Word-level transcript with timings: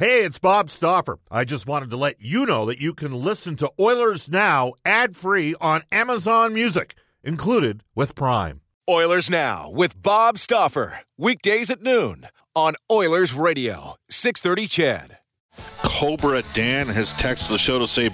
Hey, 0.00 0.24
it's 0.24 0.38
Bob 0.38 0.70
Stauffer. 0.70 1.18
I 1.30 1.44
just 1.44 1.66
wanted 1.66 1.90
to 1.90 1.98
let 1.98 2.22
you 2.22 2.46
know 2.46 2.64
that 2.64 2.80
you 2.80 2.94
can 2.94 3.12
listen 3.12 3.56
to 3.56 3.70
Oilers 3.78 4.30
Now 4.30 4.72
ad 4.82 5.14
free 5.14 5.54
on 5.60 5.82
Amazon 5.92 6.54
Music, 6.54 6.94
included 7.22 7.82
with 7.94 8.14
Prime. 8.14 8.62
Oilers 8.88 9.28
Now 9.28 9.68
with 9.70 10.00
Bob 10.00 10.38
Stauffer. 10.38 11.00
Weekdays 11.18 11.68
at 11.68 11.82
noon 11.82 12.28
on 12.56 12.76
Oilers 12.90 13.34
Radio, 13.34 13.96
630 14.08 14.68
CHED. 14.68 15.18
Cobra 15.82 16.44
Dan 16.54 16.86
has 16.86 17.12
texted 17.12 17.48
the 17.48 17.58
show 17.58 17.80
to 17.80 17.86
say, 17.86 18.08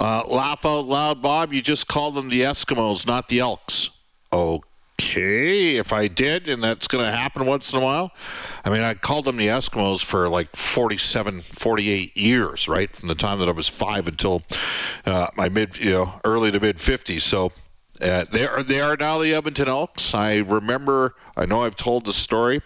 uh, 0.00 0.24
laugh 0.26 0.64
out 0.64 0.86
loud, 0.86 1.20
Bob. 1.20 1.52
You 1.52 1.60
just 1.60 1.86
called 1.86 2.14
them 2.14 2.30
the 2.30 2.44
Eskimos, 2.44 3.06
not 3.06 3.28
the 3.28 3.40
Elks. 3.40 3.90
Okay 4.32 4.69
okay, 5.00 5.76
if 5.76 5.92
I 5.92 6.08
did, 6.08 6.48
and 6.48 6.62
that's 6.62 6.88
going 6.88 7.04
to 7.04 7.10
happen 7.10 7.46
once 7.46 7.72
in 7.72 7.80
a 7.80 7.82
while. 7.82 8.12
I 8.64 8.70
mean, 8.70 8.82
I 8.82 8.94
called 8.94 9.24
them 9.24 9.36
the 9.36 9.48
Eskimos 9.48 10.04
for 10.04 10.28
like 10.28 10.54
47, 10.54 11.40
48 11.40 12.16
years, 12.16 12.68
right, 12.68 12.94
from 12.94 13.08
the 13.08 13.14
time 13.14 13.38
that 13.38 13.48
I 13.48 13.52
was 13.52 13.68
five 13.68 14.08
until 14.08 14.42
uh, 15.06 15.28
my 15.36 15.48
mid, 15.48 15.78
you 15.78 15.90
know, 15.90 16.12
early 16.24 16.50
to 16.50 16.60
mid 16.60 16.76
50s. 16.76 17.22
So 17.22 17.52
uh, 18.02 18.24
they 18.30 18.46
are 18.46 18.62
they 18.62 18.80
are 18.80 18.96
now 18.96 19.18
the 19.18 19.34
Edmonton 19.34 19.68
Elks. 19.68 20.14
I 20.14 20.38
remember. 20.38 21.14
I 21.36 21.46
know 21.46 21.62
I've 21.62 21.76
told 21.76 22.04
the 22.04 22.12
story. 22.12 22.60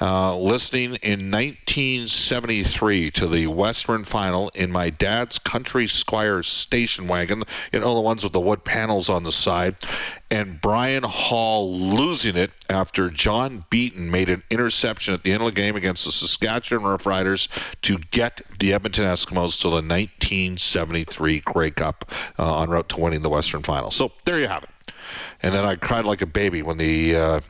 Uh, 0.00 0.36
listening 0.38 0.96
in 0.96 1.30
1973 1.30 3.10
to 3.12 3.28
the 3.28 3.46
Western 3.46 4.04
Final 4.04 4.50
in 4.50 4.70
my 4.70 4.90
dad's 4.90 5.38
Country 5.38 5.86
Squire 5.86 6.42
station 6.42 7.08
wagon. 7.08 7.42
You 7.72 7.80
know 7.80 7.94
the 7.94 8.00
ones 8.00 8.24
with 8.24 8.32
the 8.32 8.40
wood 8.40 8.64
panels 8.64 9.08
on 9.08 9.22
the 9.22 9.32
side, 9.32 9.76
and 10.30 10.60
Bryan 10.60 11.02
Hall 11.02 11.74
losing 11.74 12.36
it 12.36 12.50
after 12.68 13.10
John 13.10 13.64
Beaton 13.68 14.10
made 14.10 14.30
an 14.30 14.42
interception 14.50 15.12
at 15.14 15.22
the 15.22 15.32
end 15.32 15.42
of 15.42 15.46
the 15.46 15.60
game 15.60 15.76
against 15.76 16.04
the 16.04 16.12
Saskatchewan 16.12 16.84
Roughriders 16.84 17.48
to 17.82 17.98
get 17.98 18.40
the 18.58 18.72
Edmonton 18.72 19.04
Eskimos 19.04 19.60
to 19.62 19.68
the 19.68 19.82
1973 19.82 21.40
Grey 21.40 21.70
Cup 21.70 22.10
uh, 22.38 22.62
en 22.62 22.70
route 22.70 22.88
to 22.90 23.00
winning 23.00 23.22
the 23.22 23.30
Western 23.30 23.62
Final. 23.62 23.90
So 23.90 24.12
there 24.24 24.38
you 24.38 24.48
have 24.48 24.62
it. 24.62 24.69
And 25.42 25.54
then 25.54 25.64
I 25.64 25.76
cried 25.76 26.04
like 26.04 26.22
a 26.22 26.26
baby 26.26 26.62
when 26.62 26.76
the 26.76 27.16
uh, 27.16 27.40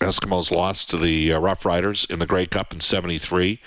Eskimos 0.00 0.50
lost 0.50 0.90
to 0.90 0.98
the 0.98 1.34
uh, 1.34 1.40
Rough 1.40 1.64
Riders 1.64 2.06
in 2.08 2.18
the 2.18 2.26
Grey 2.26 2.46
Cup 2.46 2.72
in 2.72 2.80
'73. 2.80 3.60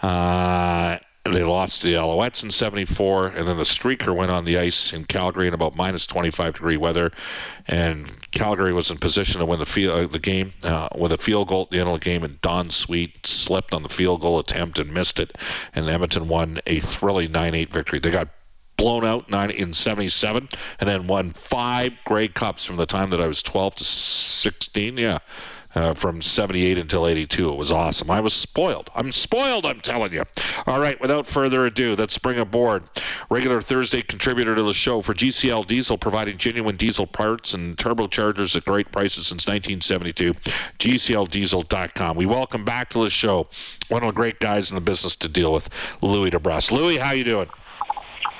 Uh, 0.00 0.98
they 1.24 1.44
lost 1.44 1.82
to 1.82 1.88
the 1.88 1.94
Alouettes 1.94 2.42
in 2.42 2.50
74, 2.50 3.28
and 3.28 3.46
then 3.46 3.56
the 3.56 3.64
streaker 3.64 4.14
went 4.14 4.30
on 4.30 4.44
the 4.44 4.58
ice 4.58 4.92
in 4.92 5.04
Calgary 5.04 5.48
in 5.48 5.54
about 5.54 5.76
minus 5.76 6.06
25 6.06 6.54
degree 6.54 6.76
weather, 6.76 7.12
and 7.66 8.08
Calgary 8.30 8.72
was 8.72 8.90
in 8.90 8.98
position 8.98 9.40
to 9.40 9.46
win 9.46 9.58
the 9.58 9.66
field, 9.66 10.04
uh, 10.04 10.06
the 10.06 10.18
game 10.18 10.52
uh, 10.62 10.88
with 10.96 11.12
a 11.12 11.18
field 11.18 11.48
goal 11.48 11.62
at 11.62 11.70
the 11.70 11.80
end 11.80 11.88
of 11.88 11.94
the 11.94 12.04
game, 12.04 12.24
and 12.24 12.40
Don 12.40 12.70
Sweet 12.70 13.26
slipped 13.26 13.74
on 13.74 13.82
the 13.82 13.88
field 13.88 14.20
goal 14.20 14.38
attempt 14.38 14.78
and 14.78 14.92
missed 14.92 15.20
it, 15.20 15.36
and 15.74 15.88
Edmonton 15.88 16.28
won 16.28 16.60
a 16.66 16.80
thrilling 16.80 17.30
9-8 17.30 17.68
victory. 17.68 17.98
They 17.98 18.10
got 18.10 18.28
blown 18.78 19.04
out 19.04 19.28
nine 19.28 19.50
in 19.50 19.74
77 19.74 20.48
and 20.80 20.88
then 20.88 21.06
won 21.06 21.32
five 21.32 21.98
Grey 22.06 22.28
Cups 22.28 22.64
from 22.64 22.76
the 22.76 22.86
time 22.86 23.10
that 23.10 23.20
I 23.20 23.26
was 23.26 23.42
12 23.42 23.74
to 23.74 23.84
16. 23.84 24.96
Yeah. 24.96 25.18
Uh, 25.74 25.92
from 25.92 26.22
78 26.22 26.78
until 26.78 27.06
82. 27.06 27.52
It 27.52 27.56
was 27.56 27.70
awesome. 27.72 28.10
I 28.10 28.20
was 28.20 28.32
spoiled. 28.32 28.90
I'm 28.94 29.12
spoiled, 29.12 29.66
I'm 29.66 29.82
telling 29.82 30.14
you. 30.14 30.24
All 30.66 30.80
right, 30.80 30.98
without 30.98 31.26
further 31.26 31.66
ado, 31.66 31.94
let's 31.94 32.16
bring 32.16 32.38
aboard 32.38 32.84
regular 33.28 33.60
Thursday 33.60 34.00
contributor 34.00 34.54
to 34.54 34.62
the 34.62 34.72
show 34.72 35.02
for 35.02 35.12
GCL 35.12 35.66
Diesel, 35.66 35.98
providing 35.98 36.38
genuine 36.38 36.76
diesel 36.76 37.06
parts 37.06 37.52
and 37.52 37.76
turbochargers 37.76 38.56
at 38.56 38.64
great 38.64 38.90
prices 38.90 39.26
since 39.26 39.46
1972. 39.46 40.32
GCLDiesel.com. 40.78 42.16
We 42.16 42.24
welcome 42.24 42.64
back 42.64 42.88
to 42.90 43.04
the 43.04 43.10
show 43.10 43.48
one 43.88 44.02
of 44.02 44.08
the 44.08 44.16
great 44.16 44.40
guys 44.40 44.70
in 44.70 44.74
the 44.74 44.80
business 44.80 45.16
to 45.16 45.28
deal 45.28 45.52
with, 45.52 45.68
Louie 46.00 46.30
DeBrusk. 46.30 46.72
Louie, 46.72 46.96
how 46.96 47.12
you 47.12 47.24
doing? 47.24 47.50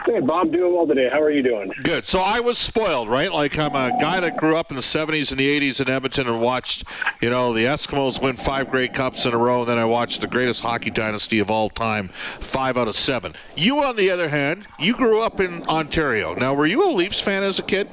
Hey, 0.06 0.20
Bob, 0.20 0.52
doing 0.52 0.74
well 0.74 0.86
today. 0.86 1.08
How 1.10 1.20
are 1.20 1.30
you 1.30 1.42
doing? 1.42 1.72
Good. 1.82 2.06
So 2.06 2.20
I 2.20 2.40
was 2.40 2.56
spoiled, 2.56 3.08
right? 3.08 3.32
Like 3.32 3.58
I'm 3.58 3.74
a 3.74 3.98
guy 3.98 4.20
that 4.20 4.36
grew 4.36 4.56
up 4.56 4.70
in 4.70 4.76
the 4.76 4.82
70s 4.82 5.32
and 5.32 5.40
the 5.40 5.60
80s 5.60 5.80
in 5.80 5.90
Edmonton 5.90 6.28
and 6.28 6.40
watched, 6.40 6.84
you 7.20 7.30
know, 7.30 7.52
the 7.52 7.64
Eskimos 7.64 8.22
win 8.22 8.36
five 8.36 8.70
Grey 8.70 8.88
Cups 8.88 9.26
in 9.26 9.34
a 9.34 9.36
row, 9.38 9.60
and 9.60 9.68
then 9.68 9.78
I 9.78 9.84
watched 9.84 10.20
the 10.20 10.26
greatest 10.26 10.62
hockey 10.62 10.90
dynasty 10.90 11.40
of 11.40 11.50
all 11.50 11.68
time, 11.68 12.10
five 12.40 12.76
out 12.76 12.88
of 12.88 12.94
seven. 12.94 13.34
You, 13.56 13.82
on 13.84 13.96
the 13.96 14.10
other 14.12 14.28
hand, 14.28 14.66
you 14.78 14.94
grew 14.94 15.20
up 15.20 15.40
in 15.40 15.64
Ontario. 15.64 16.34
Now, 16.34 16.54
were 16.54 16.66
you 16.66 16.88
a 16.88 16.92
Leafs 16.92 17.20
fan 17.20 17.42
as 17.42 17.58
a 17.58 17.62
kid? 17.62 17.88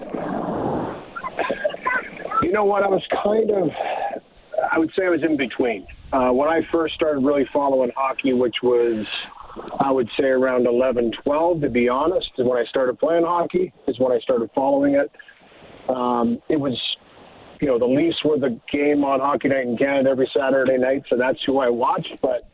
You 2.44 2.52
know 2.52 2.66
what? 2.66 2.84
I 2.84 2.88
was 2.88 3.04
kind 3.24 3.50
of, 3.52 3.72
I 4.72 4.78
would 4.80 4.94
say 4.96 5.06
I 5.06 5.10
was 5.10 5.24
in 5.24 5.38
between. 5.38 5.88
Uh, 6.14 6.30
when 6.32 6.48
I 6.48 6.62
first 6.72 6.94
started 6.96 7.26
really 7.26 7.46
following 7.52 7.92
hockey, 7.96 8.32
which 8.32 8.62
was 8.64 9.08
I 9.80 9.92
would 9.92 10.10
say 10.20 10.26
around 10.26 10.68
11, 10.68 11.14
12, 11.24 11.62
to 11.62 11.70
be 11.70 11.88
honest, 11.88 12.30
is 12.38 12.46
when 12.46 12.58
I 12.58 12.66
started 12.66 13.00
playing 13.00 13.24
hockey, 13.24 13.72
is 13.88 14.00
when 14.00 14.12
I 14.12 14.20
started 14.20 14.50
following 14.54 14.96
it. 14.96 15.12
Um, 15.90 16.40
it 16.50 16.60
was, 16.60 16.78
you 17.62 17.68
know, 17.68 17.80
the 17.80 17.86
Leafs 17.86 18.18
were 18.26 18.38
the 18.38 18.60
game 18.72 19.04
on 19.04 19.20
Hockey 19.20 19.50
Night 19.50 19.68
in 19.68 19.78
Canada 19.78 20.10
every 20.10 20.30
Saturday 20.36 20.78
night, 20.78 21.04
so 21.10 21.16
that's 21.18 21.40
who 21.46 21.60
I 21.60 21.70
watched, 21.70 22.18
but 22.22 22.50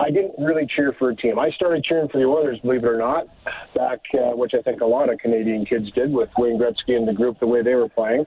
I 0.00 0.10
didn't 0.10 0.34
really 0.38 0.66
cheer 0.74 0.94
for 0.98 1.10
a 1.10 1.16
team. 1.16 1.38
I 1.38 1.50
started 1.50 1.84
cheering 1.84 2.08
for 2.08 2.18
the 2.18 2.24
Oilers, 2.24 2.58
believe 2.60 2.82
it 2.82 2.88
or 2.88 2.98
not, 2.98 3.26
back, 3.74 4.00
uh, 4.14 4.34
which 4.34 4.52
I 4.58 4.62
think 4.62 4.80
a 4.80 4.86
lot 4.86 5.12
of 5.12 5.18
Canadian 5.18 5.64
kids 5.64 5.90
did 5.92 6.12
with 6.12 6.30
Wayne 6.38 6.58
Gretzky 6.58 6.96
and 6.96 7.06
the 7.06 7.12
group, 7.12 7.38
the 7.38 7.46
way 7.46 7.62
they 7.62 7.74
were 7.74 7.88
playing. 7.88 8.24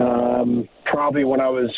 Um, 0.00 0.68
probably 0.84 1.24
when 1.24 1.40
I 1.40 1.48
was 1.48 1.70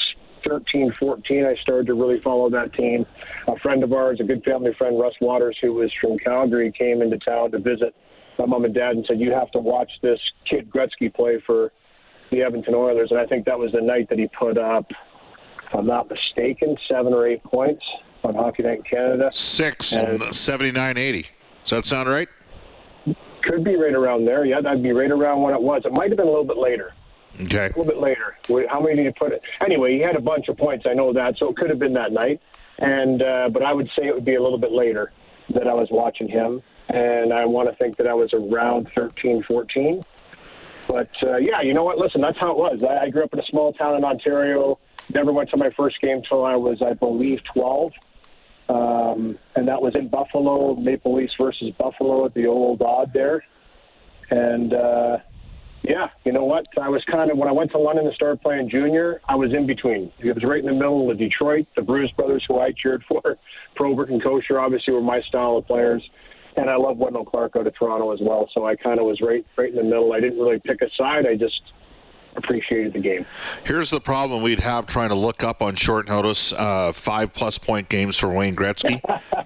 13, 0.44 0.92
14, 0.98 1.44
I 1.44 1.54
started 1.56 1.86
to 1.86 1.94
really 1.94 2.20
follow 2.20 2.50
that 2.50 2.72
team. 2.74 3.06
A 3.48 3.56
friend 3.58 3.82
of 3.82 3.92
ours, 3.92 4.20
a 4.20 4.24
good 4.24 4.44
family 4.44 4.74
friend, 4.74 4.98
Russ 4.98 5.14
Waters, 5.20 5.56
who 5.60 5.72
was 5.72 5.92
from 6.00 6.18
Calgary, 6.18 6.72
came 6.72 7.02
into 7.02 7.18
town 7.18 7.50
to 7.52 7.58
visit 7.58 7.94
my 8.38 8.46
mom 8.46 8.64
and 8.64 8.74
dad 8.74 8.96
and 8.96 9.04
said, 9.06 9.20
"You 9.20 9.32
have 9.32 9.50
to 9.52 9.58
watch 9.58 9.90
this 10.00 10.20
kid 10.48 10.70
Gretzky 10.70 11.12
play 11.12 11.40
for 11.40 11.72
the 12.30 12.42
Edmonton 12.42 12.74
Oilers." 12.74 13.10
And 13.10 13.20
I 13.20 13.26
think 13.26 13.44
that 13.46 13.58
was 13.58 13.72
the 13.72 13.82
night 13.82 14.08
that 14.08 14.18
he 14.18 14.28
put 14.28 14.56
up, 14.56 14.90
if 14.90 15.74
I'm 15.74 15.86
not 15.86 16.08
mistaken, 16.08 16.76
seven 16.88 17.12
or 17.12 17.26
eight 17.26 17.42
points 17.44 17.84
on 18.24 18.34
Hockey 18.34 18.62
Night 18.62 18.78
in 18.78 18.82
Canada. 18.84 19.30
Six 19.32 19.94
and 19.96 20.22
79 20.34 20.96
80. 20.96 21.22
Does 21.22 21.70
that 21.70 21.84
sound 21.84 22.08
right? 22.08 22.28
Could 23.42 23.64
be 23.64 23.76
right 23.76 23.94
around 23.94 24.26
there. 24.26 24.44
Yeah, 24.44 24.60
that'd 24.60 24.82
be 24.82 24.92
right 24.92 25.10
around 25.10 25.42
when 25.42 25.54
it 25.54 25.62
was. 25.62 25.82
It 25.84 25.92
might 25.92 26.10
have 26.10 26.16
been 26.16 26.26
a 26.26 26.30
little 26.30 26.44
bit 26.44 26.58
later. 26.58 26.92
Okay. 27.40 27.66
A 27.66 27.68
little 27.68 27.84
bit 27.84 27.98
later. 27.98 28.36
How 28.68 28.80
many 28.80 28.96
did 28.96 29.04
you 29.04 29.12
put 29.12 29.32
it? 29.32 29.42
Anyway, 29.60 29.94
he 29.94 30.00
had 30.00 30.16
a 30.16 30.20
bunch 30.20 30.48
of 30.48 30.56
points. 30.56 30.86
I 30.88 30.94
know 30.94 31.12
that, 31.12 31.38
so 31.38 31.50
it 31.50 31.56
could 31.56 31.70
have 31.70 31.78
been 31.78 31.94
that 31.94 32.12
night. 32.12 32.40
And 32.78 33.22
uh, 33.22 33.48
but 33.50 33.62
I 33.62 33.72
would 33.72 33.88
say 33.96 34.06
it 34.06 34.14
would 34.14 34.24
be 34.24 34.34
a 34.34 34.42
little 34.42 34.58
bit 34.58 34.72
later 34.72 35.12
that 35.50 35.66
I 35.66 35.74
was 35.74 35.88
watching 35.90 36.28
him, 36.28 36.62
and 36.88 37.32
I 37.32 37.44
want 37.44 37.68
to 37.68 37.76
think 37.76 37.96
that 37.98 38.06
I 38.06 38.14
was 38.14 38.32
around 38.32 38.90
13, 38.94 39.42
14. 39.42 40.02
But 40.86 41.10
uh, 41.22 41.36
yeah, 41.36 41.60
you 41.60 41.74
know 41.74 41.84
what? 41.84 41.98
Listen, 41.98 42.20
that's 42.20 42.38
how 42.38 42.50
it 42.50 42.56
was. 42.56 42.82
I, 42.82 43.04
I 43.04 43.10
grew 43.10 43.22
up 43.22 43.32
in 43.32 43.38
a 43.38 43.44
small 43.44 43.72
town 43.72 43.96
in 43.96 44.04
Ontario. 44.04 44.78
Never 45.12 45.32
went 45.32 45.50
to 45.50 45.56
my 45.56 45.70
first 45.70 46.00
game 46.00 46.22
till 46.22 46.44
I 46.44 46.56
was, 46.56 46.82
I 46.82 46.94
believe, 46.94 47.42
12. 47.44 47.92
Um, 48.68 49.38
and 49.56 49.66
that 49.68 49.82
was 49.82 49.94
in 49.96 50.08
Buffalo, 50.08 50.74
Maple 50.76 51.14
Leafs 51.14 51.34
versus 51.40 51.70
Buffalo 51.76 52.24
at 52.26 52.34
the 52.34 52.46
old 52.46 52.80
Aud 52.82 53.12
there. 53.12 53.44
And 54.30 54.72
uh, 54.72 55.18
yeah, 55.90 56.06
you 56.24 56.30
know 56.30 56.44
what? 56.44 56.66
I 56.80 56.88
was 56.88 57.04
kind 57.10 57.32
of 57.32 57.36
when 57.36 57.48
I 57.48 57.52
went 57.52 57.72
to 57.72 57.78
London 57.78 58.04
to 58.04 58.14
start 58.14 58.40
playing 58.42 58.70
junior, 58.70 59.20
I 59.28 59.34
was 59.34 59.52
in 59.52 59.66
between. 59.66 60.12
It 60.20 60.32
was 60.32 60.44
right 60.44 60.60
in 60.60 60.66
the 60.66 60.72
middle 60.72 61.10
of 61.10 61.18
Detroit. 61.18 61.66
The 61.74 61.82
Bruise 61.82 62.12
Brothers, 62.12 62.44
who 62.46 62.60
I 62.60 62.70
cheered 62.80 63.02
for, 63.08 63.20
Probert 63.74 64.08
and 64.08 64.22
Kocur, 64.22 64.62
obviously 64.62 64.94
were 64.94 65.00
my 65.00 65.20
style 65.22 65.56
of 65.56 65.66
players, 65.66 66.00
and 66.56 66.70
I 66.70 66.76
love 66.76 66.98
Wendel 66.98 67.24
Clark 67.24 67.56
out 67.56 67.66
of 67.66 67.74
Toronto 67.76 68.12
as 68.12 68.20
well. 68.22 68.48
So 68.56 68.66
I 68.66 68.76
kind 68.76 69.00
of 69.00 69.06
was 69.06 69.20
right 69.20 69.44
right 69.58 69.70
in 69.70 69.74
the 69.74 69.82
middle. 69.82 70.12
I 70.12 70.20
didn't 70.20 70.38
really 70.38 70.60
pick 70.60 70.80
a 70.80 70.86
side. 70.96 71.26
I 71.26 71.34
just 71.34 71.60
appreciated 72.36 72.92
the 72.92 73.00
game. 73.00 73.26
Here's 73.64 73.90
the 73.90 74.00
problem 74.00 74.42
we'd 74.42 74.60
have 74.60 74.86
trying 74.86 75.10
to 75.10 75.14
look 75.14 75.42
up 75.42 75.62
on 75.62 75.74
short 75.74 76.08
notice 76.08 76.52
uh, 76.52 76.92
five 76.92 77.32
plus 77.32 77.58
point 77.58 77.88
games 77.88 78.16
for 78.16 78.28
Wayne 78.28 78.56
Gretzky. 78.56 79.00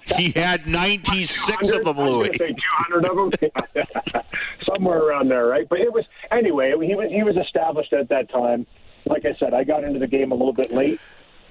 he 0.17 0.31
had 0.31 0.67
96 0.67 1.71
of 1.71 1.84
them, 1.84 1.97
Louie. 1.97 2.31
200 2.31 3.07
of 3.07 3.31
them, 3.41 3.53
somewhere 4.63 4.98
around 4.98 5.28
there, 5.28 5.47
right? 5.47 5.69
But 5.69 5.81
it 5.81 5.92
was 5.92 6.04
anyway. 6.31 6.75
He 6.86 6.95
was 6.95 7.10
he 7.10 7.22
was 7.22 7.36
established 7.36 7.92
at 7.92 8.09
that 8.09 8.31
time. 8.31 8.66
Like 9.07 9.25
I 9.25 9.34
said, 9.34 9.53
I 9.53 9.65
got 9.65 9.84
into 9.84 9.98
the 9.98 10.07
game 10.07 10.33
a 10.33 10.34
little 10.34 10.53
bit 10.53 10.72
late, 10.72 11.01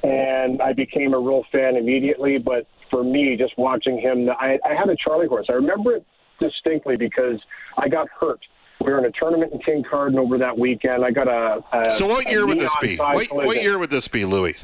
and 0.03 0.61
I 0.61 0.73
became 0.73 1.13
a 1.13 1.19
real 1.19 1.43
fan 1.51 1.75
immediately. 1.75 2.37
But 2.39 2.67
for 2.89 3.03
me, 3.03 3.35
just 3.37 3.57
watching 3.57 3.99
him, 3.99 4.29
I, 4.29 4.59
I 4.65 4.73
had 4.73 4.89
a 4.89 4.95
Charlie 4.95 5.27
horse. 5.27 5.47
I 5.49 5.53
remember 5.53 5.95
it 5.95 6.05
distinctly 6.39 6.95
because 6.95 7.39
I 7.77 7.89
got 7.89 8.07
hurt 8.09 8.41
we 8.79 8.91
were 8.91 8.99
in 8.99 9.05
a 9.05 9.11
tournament 9.11 9.53
in 9.53 9.59
Kincardine 9.59 10.17
over 10.17 10.37
that 10.39 10.57
weekend. 10.57 11.05
I 11.05 11.11
got 11.11 11.27
a. 11.27 11.63
a 11.71 11.89
so 11.89 12.07
what 12.07 12.29
year 12.29 12.45
would 12.45 12.59
this 12.59 12.75
be? 12.81 12.97
What, 12.97 13.33
what, 13.33 13.61
year 13.61 13.77
would 13.77 13.89
this 13.89 14.07
be, 14.07 14.25
Louie? 14.25 14.55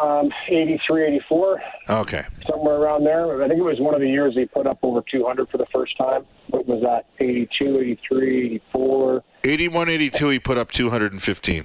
Um, 0.00 0.30
83, 0.48 1.04
84. 1.16 1.62
Okay. 1.88 2.24
Somewhere 2.48 2.76
around 2.76 3.04
there. 3.04 3.42
I 3.42 3.48
think 3.48 3.58
it 3.58 3.64
was 3.64 3.80
one 3.80 3.94
of 3.94 4.00
the 4.00 4.08
years 4.08 4.34
he 4.34 4.44
put 4.44 4.66
up 4.66 4.78
over 4.82 5.02
200 5.02 5.48
for 5.48 5.58
the 5.58 5.66
first 5.66 5.96
time. 5.96 6.24
What 6.48 6.66
was 6.66 6.82
that? 6.82 7.06
82, 7.18 7.80
83, 7.80 8.46
84. 8.46 9.24
81, 9.42 9.88
82, 9.88 10.28
he 10.28 10.38
put 10.38 10.58
up 10.58 10.70
215. 10.70 11.64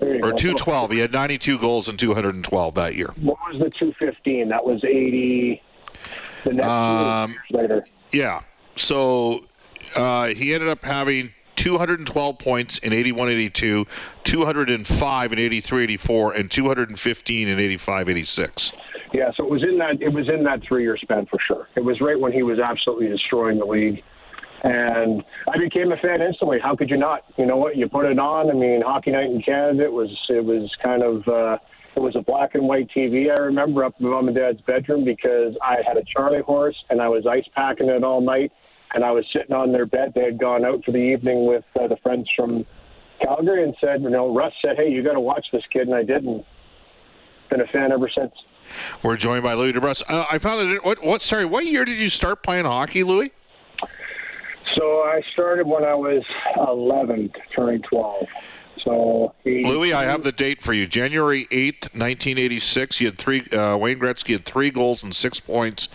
Or 0.00 0.08
go. 0.08 0.32
212. 0.32 0.90
He 0.90 0.98
had 0.98 1.12
92 1.12 1.58
goals 1.58 1.88
and 1.88 1.96
212 1.98 2.74
that 2.74 2.96
year. 2.96 3.14
What 3.20 3.38
was 3.46 3.62
the 3.62 3.70
215? 3.70 4.48
That 4.48 4.64
was 4.64 4.82
80. 4.82 5.62
The 6.42 6.52
next 6.52 6.68
Um, 6.68 7.30
years 7.30 7.44
later. 7.50 7.84
Yeah. 8.10 8.40
So 8.76 9.44
uh, 9.94 10.26
he 10.26 10.54
ended 10.54 10.68
up 10.68 10.84
having 10.84 11.32
212 11.56 12.38
points 12.38 12.78
in 12.78 12.92
81 12.92 13.28
82, 13.28 13.86
205 14.24 15.32
in 15.32 15.38
83 15.38 15.84
84, 15.84 16.32
and 16.32 16.50
215 16.50 17.48
in 17.48 17.58
85 17.58 18.08
86. 18.08 18.72
Yeah, 19.12 19.30
so 19.36 19.44
it 19.44 19.50
was 19.50 19.62
in 19.62 19.78
that 19.78 20.02
it 20.02 20.12
was 20.12 20.28
in 20.28 20.42
that 20.44 20.62
three 20.66 20.82
year 20.82 20.96
span 20.96 21.26
for 21.26 21.38
sure. 21.46 21.68
It 21.76 21.84
was 21.84 22.00
right 22.00 22.18
when 22.18 22.32
he 22.32 22.42
was 22.42 22.58
absolutely 22.58 23.08
destroying 23.08 23.58
the 23.58 23.64
league. 23.64 24.02
And 24.64 25.22
I 25.46 25.58
became 25.58 25.92
a 25.92 25.96
fan 25.98 26.22
instantly. 26.22 26.58
How 26.58 26.74
could 26.74 26.88
you 26.90 26.96
not? 26.96 27.24
You 27.36 27.46
know 27.46 27.56
what? 27.56 27.76
You 27.76 27.88
put 27.88 28.06
it 28.06 28.18
on. 28.18 28.50
I 28.50 28.54
mean, 28.54 28.80
Hockey 28.80 29.12
Night 29.12 29.30
in 29.30 29.40
Canada. 29.42 29.84
It 29.84 29.92
was 29.92 30.10
it 30.28 30.44
was 30.44 30.68
kind 30.82 31.02
of 31.02 31.28
uh, 31.28 31.58
it 31.94 32.00
was 32.00 32.16
a 32.16 32.22
black 32.22 32.54
and 32.54 32.66
white 32.66 32.88
TV. 32.96 33.28
I 33.30 33.40
remember 33.40 33.84
up 33.84 33.94
in 34.00 34.08
mom 34.08 34.26
and 34.26 34.36
dad's 34.36 34.60
bedroom 34.62 35.04
because 35.04 35.54
I 35.62 35.76
had 35.86 35.96
a 35.96 36.02
Charlie 36.04 36.42
horse 36.42 36.76
and 36.90 37.00
I 37.00 37.08
was 37.08 37.24
ice 37.26 37.46
packing 37.54 37.88
it 37.88 38.02
all 38.02 38.20
night. 38.20 38.52
And 38.94 39.04
I 39.04 39.10
was 39.10 39.26
sitting 39.32 39.52
on 39.52 39.72
their 39.72 39.86
bed. 39.86 40.12
They 40.14 40.24
had 40.24 40.38
gone 40.38 40.64
out 40.64 40.84
for 40.84 40.92
the 40.92 40.98
evening 40.98 41.46
with 41.46 41.64
uh, 41.78 41.88
the 41.88 41.96
friends 41.96 42.30
from 42.34 42.64
Calgary 43.20 43.64
and 43.64 43.74
said, 43.80 44.02
you 44.02 44.10
know, 44.10 44.34
Russ 44.34 44.52
said, 44.62 44.76
hey, 44.76 44.90
you 44.90 45.02
got 45.02 45.14
to 45.14 45.20
watch 45.20 45.46
this 45.52 45.64
kid, 45.72 45.88
and 45.88 45.94
I 45.94 46.04
did, 46.04 46.24
and 46.24 46.44
been 47.50 47.60
a 47.60 47.66
fan 47.66 47.92
ever 47.92 48.08
since. 48.08 48.32
We're 49.02 49.16
joined 49.16 49.42
by 49.42 49.54
Louie 49.54 49.72
DeBrusk. 49.72 50.04
Uh, 50.08 50.24
I 50.30 50.38
found 50.38 50.70
it. 50.70 50.84
What, 50.84 51.02
what? 51.02 51.22
Sorry, 51.22 51.44
what 51.44 51.66
year 51.66 51.84
did 51.84 51.98
you 51.98 52.08
start 52.08 52.42
playing 52.42 52.64
hockey, 52.64 53.04
Louie? 53.04 53.30
So 54.74 55.02
I 55.02 55.22
started 55.32 55.66
when 55.66 55.84
I 55.84 55.94
was 55.94 56.24
11, 56.56 57.32
turning 57.54 57.82
12. 57.82 58.28
So 58.82 59.34
he, 59.44 59.64
Louie, 59.64 59.92
I 59.92 60.04
have 60.04 60.22
the 60.22 60.32
date 60.32 60.62
for 60.62 60.72
you. 60.72 60.86
January 60.86 61.46
8th, 61.46 61.94
1986. 61.94 63.00
You 63.00 63.06
had 63.08 63.18
three. 63.18 63.40
Uh, 63.40 63.76
Wayne 63.76 63.98
Gretzky 63.98 64.32
had 64.32 64.44
three 64.44 64.70
goals 64.70 65.04
and 65.04 65.14
six 65.14 65.40
points 65.40 65.88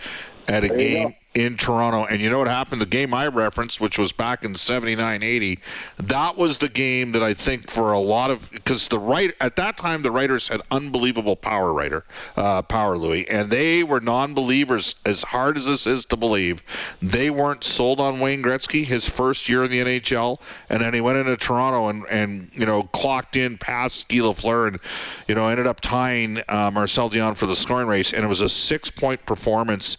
at 0.48 0.64
a 0.64 0.68
game. 0.68 1.14
In 1.32 1.56
Toronto. 1.56 2.06
And 2.06 2.20
you 2.20 2.28
know 2.28 2.38
what 2.38 2.48
happened? 2.48 2.80
The 2.80 2.86
game 2.86 3.14
I 3.14 3.28
referenced, 3.28 3.80
which 3.80 3.98
was 3.98 4.10
back 4.10 4.44
in 4.44 4.54
79-80, 4.54 5.60
that 5.98 6.36
was 6.36 6.58
the 6.58 6.68
game 6.68 7.12
that 7.12 7.22
I 7.22 7.34
think 7.34 7.70
for 7.70 7.92
a 7.92 8.00
lot 8.00 8.32
of 8.32 8.50
because 8.50 8.88
the 8.88 8.98
right 8.98 9.32
at 9.40 9.56
that 9.56 9.76
time 9.76 10.02
the 10.02 10.10
writers 10.10 10.48
had 10.48 10.62
unbelievable 10.72 11.36
power 11.36 11.72
writer, 11.72 12.04
uh, 12.36 12.62
power 12.62 12.98
Louie, 12.98 13.28
and 13.28 13.48
they 13.48 13.84
were 13.84 14.00
non-believers. 14.00 14.96
As 15.04 15.22
hard 15.22 15.56
as 15.56 15.66
this 15.66 15.86
is 15.86 16.06
to 16.06 16.16
believe, 16.16 16.62
they 17.00 17.30
weren't 17.30 17.62
sold 17.62 18.00
on 18.00 18.18
Wayne 18.18 18.42
Gretzky 18.42 18.84
his 18.84 19.08
first 19.08 19.48
year 19.48 19.64
in 19.64 19.70
the 19.70 19.80
NHL, 19.80 20.40
and 20.68 20.82
then 20.82 20.94
he 20.94 21.00
went 21.00 21.18
into 21.18 21.36
Toronto 21.36 21.88
and 21.88 22.06
and 22.10 22.50
you 22.54 22.66
know 22.66 22.82
clocked 22.82 23.36
in 23.36 23.56
past 23.56 24.08
Guy 24.08 24.16
Lafleur 24.16 24.68
and 24.68 24.80
you 25.28 25.34
know 25.34 25.46
ended 25.46 25.66
up 25.66 25.80
tying 25.80 26.42
uh, 26.48 26.70
Marcel 26.72 27.08
Dionne 27.08 27.36
for 27.36 27.46
the 27.46 27.56
scoring 27.56 27.86
race, 27.86 28.12
and 28.12 28.24
it 28.24 28.28
was 28.28 28.40
a 28.40 28.48
six-point 28.48 29.24
performance 29.24 29.96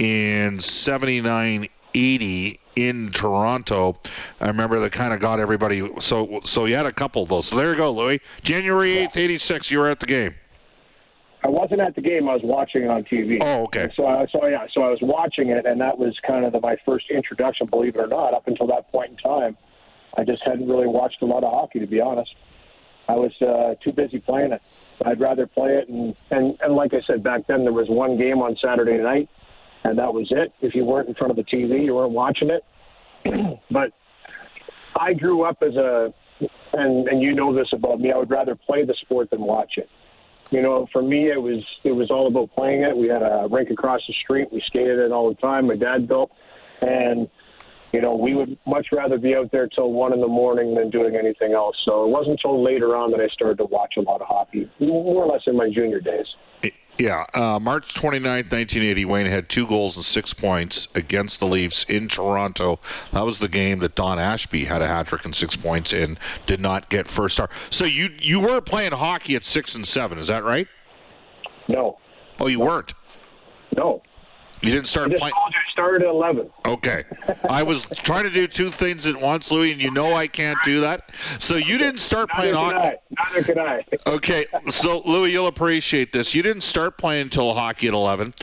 in 0.00 0.58
79 0.58 1.68
80 1.92 2.60
in 2.76 3.10
Toronto. 3.10 3.98
I 4.40 4.48
remember 4.48 4.80
that 4.80 4.92
kind 4.92 5.12
of 5.12 5.20
got 5.20 5.40
everybody. 5.40 5.88
So 6.00 6.40
so 6.44 6.64
you 6.64 6.76
had 6.76 6.86
a 6.86 6.92
couple 6.92 7.22
of 7.22 7.28
those. 7.28 7.46
So 7.46 7.56
there 7.56 7.70
you 7.72 7.76
go, 7.76 7.92
Louie. 7.92 8.20
January 8.42 8.94
8th, 8.94 9.16
86, 9.16 9.70
you 9.70 9.78
were 9.78 9.88
at 9.88 10.00
the 10.00 10.06
game. 10.06 10.34
I 11.42 11.48
wasn't 11.48 11.80
at 11.80 11.94
the 11.94 12.02
game. 12.02 12.28
I 12.28 12.34
was 12.34 12.42
watching 12.42 12.82
it 12.82 12.90
on 12.90 13.04
TV. 13.04 13.38
Oh, 13.40 13.64
okay. 13.64 13.88
So, 13.96 14.06
I, 14.06 14.26
so 14.26 14.46
yeah, 14.46 14.66
so 14.72 14.82
I 14.82 14.90
was 14.90 14.98
watching 15.00 15.48
it, 15.48 15.64
and 15.64 15.80
that 15.80 15.98
was 15.98 16.14
kind 16.26 16.44
of 16.44 16.52
the, 16.52 16.60
my 16.60 16.76
first 16.84 17.10
introduction. 17.10 17.66
Believe 17.66 17.96
it 17.96 17.98
or 17.98 18.06
not, 18.06 18.34
up 18.34 18.46
until 18.46 18.66
that 18.68 18.92
point 18.92 19.12
in 19.12 19.16
time, 19.16 19.56
I 20.18 20.24
just 20.24 20.42
hadn't 20.42 20.68
really 20.68 20.86
watched 20.86 21.22
a 21.22 21.24
lot 21.24 21.42
of 21.42 21.50
hockey, 21.50 21.80
to 21.80 21.86
be 21.86 22.00
honest. 22.00 22.34
I 23.08 23.14
was 23.14 23.32
uh, 23.40 23.74
too 23.82 23.92
busy 23.92 24.18
playing 24.18 24.52
it. 24.52 24.62
I'd 25.02 25.18
rather 25.18 25.46
play 25.46 25.78
it, 25.78 25.88
and, 25.88 26.14
and 26.30 26.58
and 26.62 26.74
like 26.74 26.92
I 26.92 27.00
said 27.00 27.22
back 27.22 27.46
then, 27.46 27.64
there 27.64 27.72
was 27.72 27.88
one 27.88 28.18
game 28.18 28.42
on 28.42 28.56
Saturday 28.56 28.98
night, 28.98 29.30
and 29.84 29.98
that 29.98 30.12
was 30.12 30.28
it. 30.30 30.52
If 30.60 30.74
you 30.74 30.84
weren't 30.84 31.08
in 31.08 31.14
front 31.14 31.30
of 31.30 31.36
the 31.36 31.44
TV, 31.44 31.84
you 31.84 31.94
weren't 31.94 32.12
watching 32.12 32.50
it. 32.50 32.64
but 33.70 33.92
I 34.98 35.14
grew 35.14 35.42
up 35.42 35.62
as 35.62 35.76
a, 35.76 36.12
and 36.72 37.08
and 37.08 37.22
you 37.22 37.34
know 37.34 37.54
this 37.54 37.72
about 37.72 38.00
me. 38.00 38.12
I 38.12 38.16
would 38.16 38.30
rather 38.30 38.54
play 38.54 38.84
the 38.84 38.94
sport 38.94 39.30
than 39.30 39.40
watch 39.40 39.74
it. 39.76 39.88
You 40.50 40.62
know, 40.62 40.86
for 40.86 41.02
me, 41.02 41.30
it 41.30 41.40
was 41.40 41.64
it 41.84 41.92
was 41.92 42.10
all 42.10 42.26
about 42.26 42.54
playing 42.54 42.82
it. 42.82 42.96
We 42.96 43.08
had 43.08 43.22
a 43.22 43.46
rink 43.50 43.70
across 43.70 44.00
the 44.06 44.14
street. 44.14 44.52
We 44.52 44.60
skated 44.66 44.98
it 44.98 45.12
all 45.12 45.28
the 45.28 45.40
time. 45.40 45.66
My 45.66 45.76
dad 45.76 46.08
built, 46.08 46.32
and 46.80 47.28
you 47.92 48.00
know, 48.00 48.14
we 48.14 48.34
would 48.34 48.56
much 48.66 48.88
rather 48.92 49.18
be 49.18 49.34
out 49.34 49.50
there 49.50 49.66
till 49.66 49.92
one 49.92 50.12
in 50.12 50.20
the 50.20 50.28
morning 50.28 50.74
than 50.74 50.90
doing 50.90 51.16
anything 51.16 51.52
else. 51.52 51.76
So 51.84 52.04
it 52.04 52.08
wasn't 52.08 52.38
until 52.42 52.62
later 52.62 52.96
on 52.96 53.10
that 53.12 53.20
I 53.20 53.28
started 53.28 53.58
to 53.58 53.64
watch 53.64 53.94
a 53.96 54.00
lot 54.00 54.20
of 54.20 54.28
hockey, 54.28 54.70
more 54.78 55.24
or 55.24 55.26
less 55.26 55.42
in 55.46 55.56
my 55.56 55.70
junior 55.70 56.00
days. 56.00 56.26
Yeah, 57.00 57.24
uh, 57.32 57.58
March 57.58 57.94
29th, 57.94 58.52
1980, 58.52 59.04
Wayne 59.06 59.24
had 59.24 59.48
two 59.48 59.66
goals 59.66 59.96
and 59.96 60.04
six 60.04 60.34
points 60.34 60.86
against 60.94 61.40
the 61.40 61.46
Leafs 61.46 61.84
in 61.84 62.08
Toronto. 62.08 62.78
That 63.14 63.24
was 63.24 63.38
the 63.38 63.48
game 63.48 63.78
that 63.78 63.94
Don 63.94 64.18
Ashby 64.18 64.64
had 64.66 64.82
a 64.82 64.86
hat 64.86 65.06
trick 65.06 65.24
and 65.24 65.34
six 65.34 65.56
points 65.56 65.94
and 65.94 66.18
did 66.44 66.60
not 66.60 66.90
get 66.90 67.08
first 67.08 67.36
star. 67.36 67.48
So 67.70 67.86
you 67.86 68.10
you 68.20 68.40
were 68.40 68.60
playing 68.60 68.92
hockey 68.92 69.34
at 69.36 69.44
six 69.44 69.76
and 69.76 69.86
seven, 69.86 70.18
is 70.18 70.26
that 70.26 70.44
right? 70.44 70.68
No, 71.68 71.98
Oh, 72.38 72.48
you 72.48 72.60
weren't. 72.60 72.92
no. 73.74 74.02
You 74.60 74.72
didn't 74.72 74.88
start 74.88 75.08
playing. 75.16 75.32
Told 75.80 75.92
you 75.92 75.96
I 75.96 76.00
started 76.00 76.02
at 76.02 76.08
11. 76.08 76.50
Okay. 76.66 77.04
I 77.48 77.62
was 77.62 77.86
trying 77.86 78.24
to 78.24 78.30
do 78.30 78.46
two 78.46 78.70
things 78.70 79.06
at 79.06 79.16
once, 79.20 79.50
Louie, 79.50 79.72
and 79.72 79.80
you 79.80 79.90
know 79.90 80.14
I 80.14 80.26
can't 80.26 80.58
do 80.64 80.82
that. 80.82 81.10
So 81.38 81.56
you 81.56 81.78
didn't 81.78 82.00
start 82.00 82.28
Neither 82.32 82.52
playing 82.52 82.54
could 82.54 82.76
hockey. 82.76 82.96
I. 83.18 83.24
Neither 83.32 83.42
could 83.44 83.58
I. 83.58 83.84
Okay, 84.06 84.46
so 84.70 85.02
Louie, 85.04 85.32
you'll 85.32 85.46
appreciate 85.46 86.12
this. 86.12 86.34
You 86.34 86.42
didn't 86.42 86.62
start 86.62 86.98
playing 86.98 87.22
until 87.22 87.52
hockey 87.54 87.88
at 87.88 87.94
11, 87.94 88.34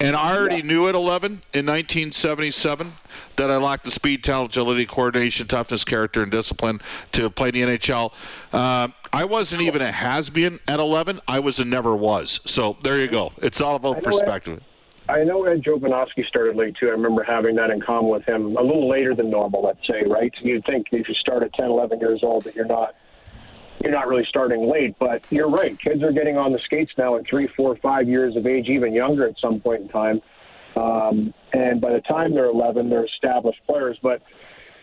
and 0.00 0.16
I 0.16 0.36
already 0.36 0.56
Yeah. 0.56 0.62
knew 0.62 0.88
at 0.88 0.94
11 0.94 1.42
in 1.52 1.66
1977 1.66 2.92
that 3.36 3.50
I 3.50 3.56
lacked 3.58 3.84
the 3.84 3.90
speed, 3.90 4.24
talent, 4.24 4.52
agility, 4.52 4.86
coordination, 4.86 5.46
toughness, 5.46 5.84
character, 5.84 6.22
and 6.22 6.30
discipline 6.32 6.80
to 7.12 7.30
play 7.30 7.48
in 7.48 7.54
the 7.54 7.62
NHL. 7.62 8.12
Uh, 8.52 8.88
I 9.12 9.24
wasn't 9.24 9.62
even 9.62 9.82
a 9.82 9.90
has-been 9.90 10.60
at 10.68 10.80
11. 10.80 11.20
I 11.28 11.40
was 11.40 11.58
a 11.60 11.64
never 11.64 11.94
was. 11.94 12.40
So 12.46 12.76
there 12.82 12.98
you 12.98 13.08
go. 13.08 13.32
It's 13.38 13.60
all 13.60 13.76
about 13.76 14.02
perspective. 14.02 14.62
I 15.08 15.22
know 15.22 15.44
Ed 15.44 15.62
Jovanovski 15.62 16.26
started 16.26 16.56
late 16.56 16.74
too. 16.78 16.88
I 16.88 16.90
remember 16.90 17.22
having 17.22 17.54
that 17.56 17.70
in 17.70 17.80
common 17.80 18.10
with 18.10 18.24
him 18.24 18.56
a 18.56 18.62
little 18.62 18.88
later 18.88 19.14
than 19.14 19.30
normal, 19.30 19.62
let's 19.62 19.86
say, 19.86 20.02
right? 20.04 20.32
You'd 20.42 20.64
think 20.64 20.88
if 20.90 21.08
you 21.08 21.14
start 21.14 21.44
at 21.44 21.52
10, 21.54 21.66
11 21.66 22.00
years 22.00 22.20
old 22.22 22.44
that 22.44 22.56
you're 22.56 22.66
not 22.66 22.94
you're 23.82 23.92
not 23.92 24.08
really 24.08 24.24
starting 24.28 24.68
late, 24.68 24.96
but 24.98 25.22
you're 25.30 25.50
right. 25.50 25.78
Kids 25.78 26.02
are 26.02 26.10
getting 26.10 26.38
on 26.38 26.50
the 26.50 26.58
skates 26.64 26.90
now 26.96 27.16
at 27.16 27.26
three, 27.28 27.46
four, 27.56 27.76
five 27.76 28.08
years 28.08 28.34
of 28.34 28.46
age, 28.46 28.68
even 28.68 28.94
younger 28.94 29.28
at 29.28 29.34
some 29.38 29.60
point 29.60 29.82
in 29.82 29.88
time. 29.88 30.20
Um, 30.76 31.34
and 31.52 31.80
by 31.80 31.92
the 31.92 32.00
time 32.00 32.34
they're 32.34 32.46
11, 32.46 32.88
they're 32.88 33.04
established 33.04 33.60
players. 33.66 33.98
But 34.02 34.22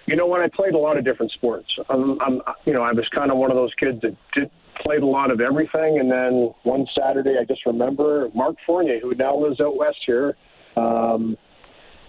you 0.05 0.15
know, 0.15 0.27
when 0.27 0.41
I 0.41 0.47
played 0.53 0.73
a 0.73 0.77
lot 0.77 0.97
of 0.97 1.05
different 1.05 1.31
sports, 1.31 1.67
um, 1.89 2.17
I'm, 2.21 2.41
you 2.65 2.73
know, 2.73 2.83
I 2.83 2.91
was 2.91 3.07
kind 3.09 3.31
of 3.31 3.37
one 3.37 3.51
of 3.51 3.57
those 3.57 3.73
kids 3.79 4.01
that 4.01 4.15
did, 4.33 4.51
played 4.81 5.03
a 5.03 5.07
lot 5.07 5.31
of 5.31 5.41
everything. 5.41 5.99
And 5.99 6.11
then 6.11 6.53
one 6.63 6.87
Saturday, 6.97 7.37
I 7.39 7.45
just 7.45 7.65
remember 7.65 8.29
Mark 8.33 8.55
Fournier, 8.65 8.99
who 8.99 9.13
now 9.15 9.35
lives 9.37 9.59
out 9.61 9.75
west 9.77 9.97
here, 10.05 10.35
um, 10.75 11.37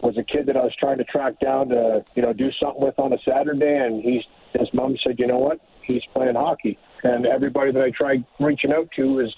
was 0.02 0.16
a 0.18 0.23
kid 0.23 0.47
that 0.47 0.56
I 0.56 0.61
was 0.61 0.75
trying 0.78 0.99
to 0.99 1.04
track 1.04 1.40
down 1.40 1.68
to, 1.68 2.04
you 2.14 2.23
know, 2.23 2.33
do 2.33 2.50
something 2.61 2.83
with 2.83 2.99
on 2.99 3.12
a 3.12 3.18
Saturday. 3.25 3.76
And 3.76 4.02
he's, 4.02 4.23
his 4.52 4.68
mom 4.75 4.97
said, 5.04 5.18
you 5.18 5.26
know 5.26 5.38
what? 5.38 5.61
He's 5.83 6.02
playing 6.12 6.35
hockey. 6.35 6.78
And 7.02 7.26
everybody 7.26 7.73
that 7.73 7.83
I 7.83 7.90
tried 7.90 8.25
reaching 8.40 8.73
out 8.73 8.88
to 8.97 9.21
is 9.21 9.35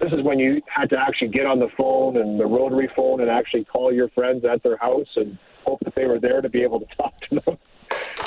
this 0.00 0.12
is 0.12 0.22
when 0.22 0.38
you 0.38 0.60
had 0.66 0.90
to 0.90 0.98
actually 0.98 1.28
get 1.28 1.46
on 1.46 1.58
the 1.58 1.68
phone 1.76 2.16
and 2.16 2.38
the 2.38 2.46
rotary 2.46 2.90
phone 2.96 3.20
and 3.20 3.30
actually 3.30 3.64
call 3.64 3.92
your 3.92 4.08
friends 4.10 4.44
at 4.44 4.62
their 4.62 4.76
house 4.76 5.08
and 5.16 5.38
hope 5.64 5.80
that 5.84 5.94
they 5.94 6.06
were 6.06 6.18
there 6.18 6.40
to 6.40 6.48
be 6.48 6.62
able 6.62 6.80
to 6.80 6.86
talk 6.96 7.20
to 7.28 7.40
them. 7.40 7.58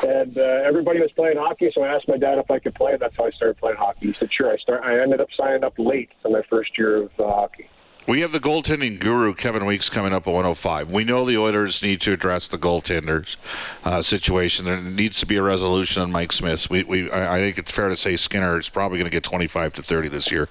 And 0.05 0.37
uh, 0.37 0.41
everybody 0.41 0.99
was 0.99 1.11
playing 1.15 1.37
hockey, 1.37 1.69
so 1.73 1.83
I 1.83 1.95
asked 1.95 2.07
my 2.07 2.17
dad 2.17 2.37
if 2.37 2.51
I 2.51 2.59
could 2.59 2.75
play. 2.75 2.93
and 2.93 3.01
That's 3.01 3.15
how 3.17 3.25
I 3.25 3.31
started 3.31 3.57
playing 3.57 3.77
hockey. 3.77 4.07
He 4.07 4.15
said, 4.19 4.29
"Sure." 4.31 4.51
I 4.51 4.57
start. 4.57 4.83
I 4.83 5.01
ended 5.01 5.21
up 5.21 5.29
signing 5.35 5.63
up 5.63 5.73
late 5.77 6.09
for 6.21 6.29
my 6.29 6.41
first 6.49 6.77
year 6.77 7.03
of 7.03 7.11
uh, 7.19 7.23
hockey. 7.25 7.69
We 8.07 8.21
have 8.21 8.31
the 8.31 8.39
goaltending 8.39 9.01
guru 9.01 9.33
Kevin 9.33 9.65
Weeks 9.65 9.89
coming 9.89 10.13
up 10.13 10.27
at 10.27 10.33
105. 10.33 10.91
We 10.91 11.03
know 11.03 11.25
the 11.25 11.39
Oilers 11.39 11.83
need 11.83 11.99
to 12.01 12.13
address 12.13 12.47
the 12.47 12.57
goaltenders 12.57 13.35
uh, 13.83 14.01
situation. 14.01 14.63
There 14.63 14.81
needs 14.81 15.19
to 15.19 15.25
be 15.25 15.35
a 15.35 15.43
resolution 15.43 16.03
on 16.03 16.13
Mike 16.13 16.31
Smith. 16.31 16.69
We, 16.69 16.83
we, 16.83 17.11
I 17.11 17.39
think 17.39 17.57
it's 17.57 17.71
fair 17.71 17.89
to 17.89 17.97
say 17.97 18.15
Skinner 18.15 18.57
is 18.59 18.69
probably 18.69 18.99
going 18.99 19.11
to 19.11 19.15
get 19.15 19.25
25 19.25 19.73
to 19.73 19.83
30 19.83 20.07
this 20.07 20.31
year. 20.31 20.47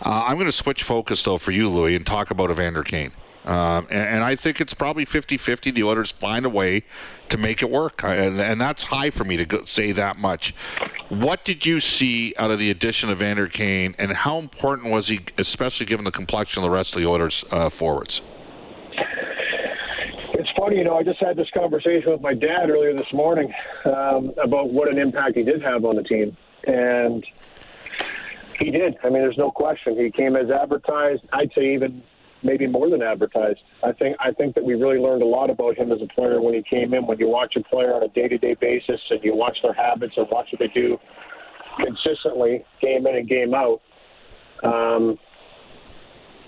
Uh, 0.00 0.24
I'm 0.26 0.34
going 0.34 0.46
to 0.46 0.52
switch 0.52 0.82
focus 0.82 1.22
though 1.22 1.38
for 1.38 1.52
you, 1.52 1.70
Louie, 1.70 1.94
and 1.94 2.04
talk 2.04 2.32
about 2.32 2.50
Evander 2.50 2.82
Kane. 2.82 3.12
Um, 3.46 3.86
and, 3.90 4.08
and 4.08 4.24
I 4.24 4.34
think 4.34 4.60
it's 4.60 4.74
probably 4.74 5.06
50-50. 5.06 5.72
The 5.72 5.84
Oilers 5.84 6.10
find 6.10 6.44
a 6.46 6.50
way 6.50 6.82
to 7.28 7.38
make 7.38 7.62
it 7.62 7.70
work, 7.70 8.02
and, 8.02 8.40
and 8.40 8.60
that's 8.60 8.82
high 8.82 9.10
for 9.10 9.22
me 9.22 9.44
to 9.44 9.66
say 9.66 9.92
that 9.92 10.18
much. 10.18 10.52
What 11.08 11.44
did 11.44 11.64
you 11.64 11.78
see 11.78 12.34
out 12.36 12.50
of 12.50 12.58
the 12.58 12.70
addition 12.70 13.10
of 13.10 13.18
Vander 13.18 13.46
Kane, 13.46 13.94
and 13.98 14.12
how 14.12 14.38
important 14.38 14.90
was 14.90 15.06
he, 15.06 15.20
especially 15.38 15.86
given 15.86 16.04
the 16.04 16.10
complexion 16.10 16.64
of 16.64 16.70
the 16.70 16.74
rest 16.74 16.96
of 16.96 17.02
the 17.02 17.08
Oilers 17.08 17.44
uh, 17.52 17.70
forwards? 17.70 18.20
It's 20.34 20.50
funny, 20.56 20.78
you 20.78 20.84
know. 20.84 20.96
I 20.96 21.04
just 21.04 21.20
had 21.20 21.36
this 21.36 21.50
conversation 21.50 22.10
with 22.10 22.20
my 22.20 22.34
dad 22.34 22.68
earlier 22.68 22.94
this 22.94 23.12
morning 23.12 23.54
um, 23.84 24.32
about 24.42 24.70
what 24.70 24.88
an 24.88 24.98
impact 24.98 25.36
he 25.36 25.44
did 25.44 25.62
have 25.62 25.84
on 25.84 25.94
the 25.94 26.02
team, 26.02 26.36
and 26.64 27.24
he 28.58 28.72
did. 28.72 28.96
I 29.04 29.08
mean, 29.08 29.22
there's 29.22 29.38
no 29.38 29.52
question. 29.52 29.96
He 29.96 30.10
came 30.10 30.34
as 30.34 30.50
advertised. 30.50 31.22
I'd 31.32 31.52
say 31.54 31.74
even 31.74 32.02
maybe 32.46 32.66
more 32.66 32.88
than 32.88 33.02
advertised. 33.02 33.60
I 33.82 33.92
think 33.92 34.16
I 34.20 34.30
think 34.30 34.54
that 34.54 34.64
we 34.64 34.74
really 34.74 34.98
learned 34.98 35.22
a 35.22 35.26
lot 35.26 35.50
about 35.50 35.76
him 35.76 35.92
as 35.92 36.00
a 36.00 36.06
player 36.06 36.40
when 36.40 36.54
he 36.54 36.62
came 36.62 36.94
in. 36.94 37.06
When 37.06 37.18
you 37.18 37.28
watch 37.28 37.56
a 37.56 37.62
player 37.62 37.92
on 37.92 38.02
a 38.02 38.08
day-to-day 38.08 38.54
basis 38.54 39.00
and 39.10 39.22
you 39.22 39.34
watch 39.34 39.58
their 39.62 39.74
habits 39.74 40.14
and 40.16 40.26
watch 40.30 40.48
what 40.52 40.60
they 40.60 40.68
do 40.68 40.98
consistently, 41.84 42.64
game 42.80 43.06
in 43.06 43.16
and 43.16 43.28
game 43.28 43.52
out, 43.52 43.82
um, 44.62 45.18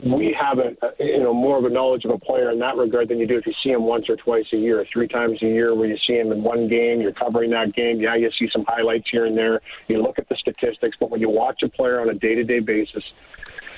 we 0.05 0.33
have 0.39 0.59
a, 0.61 0.77
you 1.01 1.19
know 1.19 1.35
more 1.35 1.59
of 1.59 1.65
a 1.65 1.69
knowledge 1.69 2.05
of 2.05 2.13
a 2.13 2.19
player 2.19 2.51
in 2.51 2.59
that 2.61 2.77
regard 2.77 3.09
than 3.09 3.19
you 3.19 3.27
do 3.27 3.37
if 3.37 3.47
you 3.47 3.55
see 3.63 3.71
him 3.71 3.83
once 3.83 4.09
or 4.09 4.17
twice 4.17 4.47
a 4.53 4.57
year, 4.57 4.87
three 4.93 5.09
times 5.09 5.43
a 5.43 5.47
year, 5.47 5.75
where 5.75 5.89
you 5.89 5.99
see 6.07 6.15
him 6.15 6.31
in 6.31 6.43
one 6.43 6.69
game, 6.69 7.01
you're 7.01 7.13
covering 7.13 7.51
that 7.51 7.75
game. 7.75 8.01
Yeah, 8.01 8.15
you 8.17 8.31
see 8.39 8.49
some 8.53 8.65
highlights 8.69 9.09
here 9.11 9.27
and 9.27 9.37
there. 9.37 9.61
You 9.89 10.01
look 10.01 10.19
at 10.19 10.29
the 10.29 10.37
statistics, 10.37 10.97
but 11.01 11.11
when 11.11 11.21
you 11.21 11.29
watch 11.29 11.63
a 11.65 11.69
player 11.69 12.01
on 12.01 12.09
a 12.11 12.15
day-to-day 12.15 12.61
basis, 12.61 13.03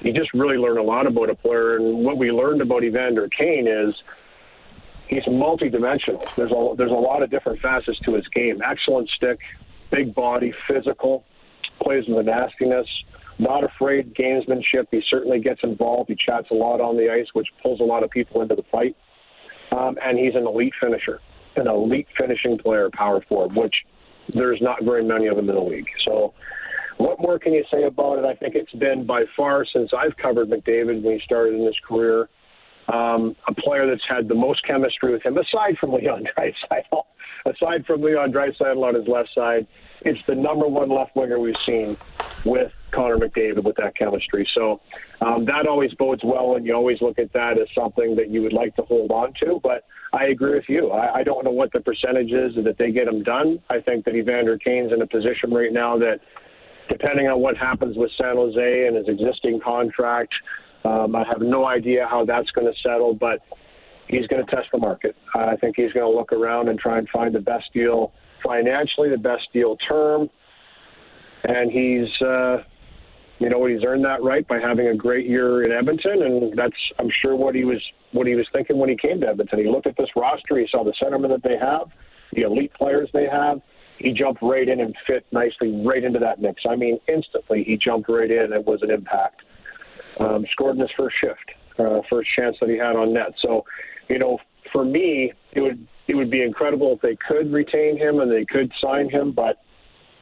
you 0.02 0.12
just 0.12 0.32
really 0.34 0.56
learn 0.56 0.78
a 0.78 0.82
lot 0.82 1.06
about 1.06 1.30
a 1.30 1.34
player. 1.34 1.76
And 1.76 2.04
what 2.04 2.16
we 2.16 2.30
learned 2.30 2.60
about 2.60 2.84
Evander 2.84 3.28
Kane 3.28 3.66
is 3.66 3.94
he's 5.08 5.26
multi-dimensional. 5.26 6.30
There's 6.36 6.52
a 6.52 6.74
there's 6.76 6.90
a 6.90 6.94
lot 6.94 7.22
of 7.22 7.30
different 7.30 7.60
facets 7.60 7.98
to 8.00 8.14
his 8.14 8.26
game. 8.28 8.60
Excellent 8.64 9.08
stick, 9.10 9.38
big 9.90 10.14
body, 10.14 10.54
physical, 10.68 11.24
plays 11.80 12.04
with 12.08 12.18
a 12.18 12.22
nastiness 12.22 12.86
not 13.40 13.64
afraid 13.64 14.14
gamesmanship. 14.14 14.86
He 14.90 15.02
certainly 15.08 15.40
gets 15.40 15.60
involved. 15.62 16.10
He 16.10 16.16
chats 16.16 16.48
a 16.50 16.54
lot 16.54 16.80
on 16.80 16.96
the 16.96 17.10
ice, 17.10 17.26
which 17.32 17.48
pulls 17.62 17.80
a 17.80 17.84
lot 17.84 18.04
of 18.04 18.10
people 18.10 18.42
into 18.42 18.54
the 18.54 18.64
fight. 18.70 18.96
Um, 19.72 19.96
and 20.02 20.18
he's 20.18 20.34
an 20.34 20.46
elite 20.46 20.74
finisher, 20.80 21.20
an 21.56 21.66
elite 21.66 22.08
finishing 22.18 22.58
player, 22.58 22.90
power 22.92 23.22
forward, 23.22 23.56
which 23.56 23.74
there's 24.34 24.60
not 24.60 24.84
very 24.84 25.02
many 25.02 25.26
of 25.26 25.36
them 25.36 25.48
in 25.48 25.54
the 25.54 25.60
league. 25.60 25.88
So, 26.04 26.34
what 27.00 27.20
more 27.20 27.38
can 27.38 27.52
you 27.54 27.64
say 27.72 27.84
about 27.84 28.18
it? 28.18 28.24
I 28.24 28.34
think 28.34 28.54
it's 28.54 28.72
been 28.72 29.06
by 29.06 29.24
far 29.36 29.64
since 29.64 29.90
I've 29.96 30.16
covered 30.16 30.50
McDavid 30.50 31.02
when 31.02 31.18
he 31.18 31.20
started 31.24 31.54
in 31.54 31.64
his 31.64 31.78
career, 31.86 32.28
um, 32.92 33.34
a 33.48 33.54
player 33.54 33.86
that's 33.86 34.04
had 34.08 34.28
the 34.28 34.34
most 34.34 34.62
chemistry 34.66 35.12
with 35.12 35.22
him, 35.22 35.38
aside 35.38 35.78
from 35.78 35.92
Leon 35.92 36.24
Draisaitl. 36.36 37.04
aside 37.46 37.86
from 37.86 38.02
Leon 38.02 38.32
Draisaitl 38.32 38.82
on 38.82 38.94
his 38.94 39.08
left 39.08 39.30
side, 39.34 39.66
it's 40.02 40.20
the 40.26 40.34
number 40.34 40.66
one 40.66 40.90
left 40.90 41.16
winger 41.16 41.38
we've 41.38 41.56
seen 41.66 41.96
with 42.44 42.72
Connor 42.92 43.18
McDavid 43.18 43.64
with 43.64 43.76
that 43.76 43.96
chemistry. 43.96 44.48
So 44.54 44.80
um, 45.20 45.44
that 45.46 45.66
always 45.66 45.92
bodes 45.94 46.22
well, 46.24 46.56
and 46.56 46.66
you 46.66 46.74
always 46.74 47.00
look 47.00 47.18
at 47.18 47.32
that 47.32 47.58
as 47.58 47.68
something 47.74 48.16
that 48.16 48.30
you 48.30 48.42
would 48.42 48.52
like 48.52 48.74
to 48.76 48.82
hold 48.82 49.10
on 49.10 49.32
to. 49.42 49.60
But 49.62 49.84
I 50.12 50.26
agree 50.26 50.54
with 50.54 50.68
you. 50.68 50.90
I, 50.90 51.20
I 51.20 51.22
don't 51.22 51.44
know 51.44 51.50
what 51.50 51.72
the 51.72 51.80
percentage 51.80 52.32
is 52.32 52.54
that 52.64 52.76
they 52.78 52.90
get 52.92 53.08
him 53.08 53.22
done. 53.22 53.62
I 53.68 53.80
think 53.80 54.04
that 54.06 54.14
Evander 54.14 54.58
Kane's 54.58 54.92
in 54.92 55.02
a 55.02 55.06
position 55.06 55.52
right 55.52 55.72
now 55.72 55.98
that, 55.98 56.20
depending 56.90 57.28
on 57.28 57.40
what 57.40 57.56
happens 57.56 57.96
with 57.96 58.10
San 58.20 58.36
Jose 58.36 58.86
and 58.86 58.96
his 58.96 59.08
existing 59.08 59.60
contract, 59.64 60.34
um, 60.84 61.14
I 61.14 61.24
have 61.26 61.40
no 61.40 61.66
idea 61.66 62.06
how 62.10 62.24
that's 62.24 62.50
going 62.50 62.66
to 62.66 62.78
settle, 62.82 63.14
but 63.14 63.40
he's 64.08 64.26
going 64.26 64.44
to 64.44 64.50
test 64.50 64.68
the 64.72 64.78
market. 64.78 65.14
I 65.34 65.56
think 65.56 65.76
he's 65.76 65.92
going 65.92 66.10
to 66.10 66.18
look 66.18 66.32
around 66.32 66.68
and 66.68 66.78
try 66.78 66.98
and 66.98 67.08
find 67.08 67.34
the 67.34 67.40
best 67.40 67.72
deal 67.72 68.12
financially, 68.44 69.08
the 69.08 69.18
best 69.18 69.44
deal 69.52 69.76
term, 69.88 70.28
and 71.44 71.70
he's 71.70 72.08
uh, 72.26 72.58
you 73.38 73.48
know 73.48 73.64
he's 73.66 73.84
earned 73.84 74.04
that 74.04 74.22
right 74.22 74.46
by 74.48 74.58
having 74.58 74.88
a 74.88 74.94
great 74.94 75.26
year 75.26 75.62
in 75.62 75.72
Edmonton, 75.72 76.22
and 76.22 76.58
that's 76.58 76.74
I'm 76.98 77.10
sure 77.22 77.36
what 77.36 77.54
he 77.54 77.64
was 77.64 77.82
what 78.12 78.26
he 78.26 78.34
was 78.34 78.46
thinking 78.52 78.78
when 78.78 78.88
he 78.88 78.96
came 78.96 79.20
to 79.20 79.28
Edmonton. 79.28 79.58
He 79.58 79.66
looked 79.66 79.86
at 79.86 79.96
this 79.96 80.08
roster, 80.16 80.58
he 80.58 80.66
saw 80.70 80.82
the 80.82 80.94
centerman 81.02 81.28
that 81.28 81.42
they 81.42 81.56
have, 81.60 81.88
the 82.32 82.42
elite 82.42 82.72
players 82.74 83.08
they 83.12 83.26
have. 83.30 83.60
He 84.00 84.12
jumped 84.12 84.42
right 84.42 84.66
in 84.66 84.80
and 84.80 84.94
fit 85.06 85.26
nicely 85.30 85.70
right 85.84 86.02
into 86.02 86.18
that 86.20 86.40
mix. 86.40 86.62
I 86.68 86.74
mean, 86.74 86.98
instantly 87.06 87.64
he 87.64 87.76
jumped 87.76 88.08
right 88.08 88.30
in. 88.30 88.44
And 88.44 88.54
it 88.54 88.66
was 88.66 88.82
an 88.82 88.90
impact. 88.90 89.42
Um, 90.18 90.46
scored 90.50 90.76
in 90.76 90.80
his 90.80 90.90
first 90.96 91.16
shift, 91.20 91.52
uh, 91.78 92.00
first 92.08 92.28
chance 92.34 92.56
that 92.60 92.68
he 92.68 92.76
had 92.76 92.96
on 92.96 93.12
net. 93.12 93.34
So, 93.40 93.64
you 94.08 94.18
know, 94.18 94.38
for 94.72 94.84
me, 94.84 95.32
it 95.52 95.60
would 95.60 95.86
it 96.08 96.16
would 96.16 96.30
be 96.30 96.42
incredible 96.42 96.92
if 96.94 97.00
they 97.00 97.16
could 97.16 97.52
retain 97.52 97.96
him 97.96 98.20
and 98.20 98.30
they 98.30 98.44
could 98.44 98.72
sign 98.80 99.08
him, 99.08 99.32
but 99.32 99.62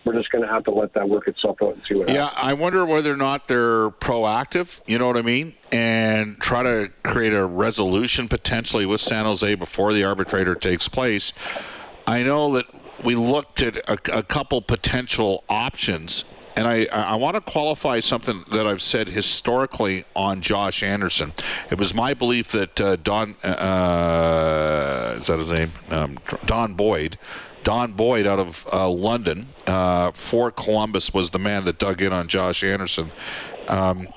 we're 0.04 0.14
just 0.14 0.30
going 0.30 0.42
to 0.42 0.48
have 0.48 0.64
to 0.64 0.70
let 0.70 0.94
that 0.94 1.08
work 1.08 1.28
itself 1.28 1.58
out 1.62 1.74
and 1.74 1.84
see 1.84 1.94
what 1.94 2.08
yeah, 2.08 2.24
happens. 2.24 2.38
Yeah, 2.42 2.48
I 2.48 2.54
wonder 2.54 2.84
whether 2.84 3.12
or 3.12 3.16
not 3.16 3.48
they're 3.48 3.90
proactive, 3.90 4.80
you 4.86 4.98
know 4.98 5.06
what 5.06 5.16
I 5.16 5.22
mean, 5.22 5.54
and 5.72 6.38
try 6.38 6.62
to 6.62 6.90
create 7.02 7.32
a 7.32 7.44
resolution 7.44 8.28
potentially 8.28 8.86
with 8.86 9.00
San 9.00 9.24
Jose 9.24 9.54
before 9.54 9.92
the 9.92 10.04
arbitrator 10.04 10.54
takes 10.54 10.88
place. 10.88 11.32
I 12.06 12.22
know 12.22 12.54
that 12.54 12.66
we 13.04 13.14
looked 13.14 13.62
at 13.62 13.76
a, 13.76 14.18
a 14.18 14.22
couple 14.22 14.60
potential 14.60 15.44
options 15.48 16.24
and 16.58 16.66
I, 16.66 16.86
I 16.90 17.14
want 17.16 17.36
to 17.36 17.40
qualify 17.40 18.00
something 18.00 18.44
that 18.50 18.66
I've 18.66 18.82
said 18.82 19.08
historically 19.08 20.04
on 20.16 20.40
Josh 20.40 20.82
Anderson. 20.82 21.32
It 21.70 21.78
was 21.78 21.94
my 21.94 22.14
belief 22.14 22.48
that 22.48 22.80
uh, 22.80 22.96
Don, 22.96 23.36
uh, 23.44 25.14
is 25.18 25.28
that 25.28 25.38
his 25.38 25.52
name? 25.52 25.70
Um, 25.88 26.18
Don 26.46 26.74
Boyd, 26.74 27.16
Don 27.62 27.92
Boyd 27.92 28.26
out 28.26 28.40
of 28.40 28.66
uh, 28.72 28.90
London 28.90 29.46
uh, 29.68 30.10
for 30.10 30.50
Columbus 30.50 31.14
was 31.14 31.30
the 31.30 31.38
man 31.38 31.64
that 31.66 31.78
dug 31.78 32.02
in 32.02 32.12
on 32.12 32.26
Josh 32.26 32.64
Anderson. 32.64 33.12
Um, 33.68 34.08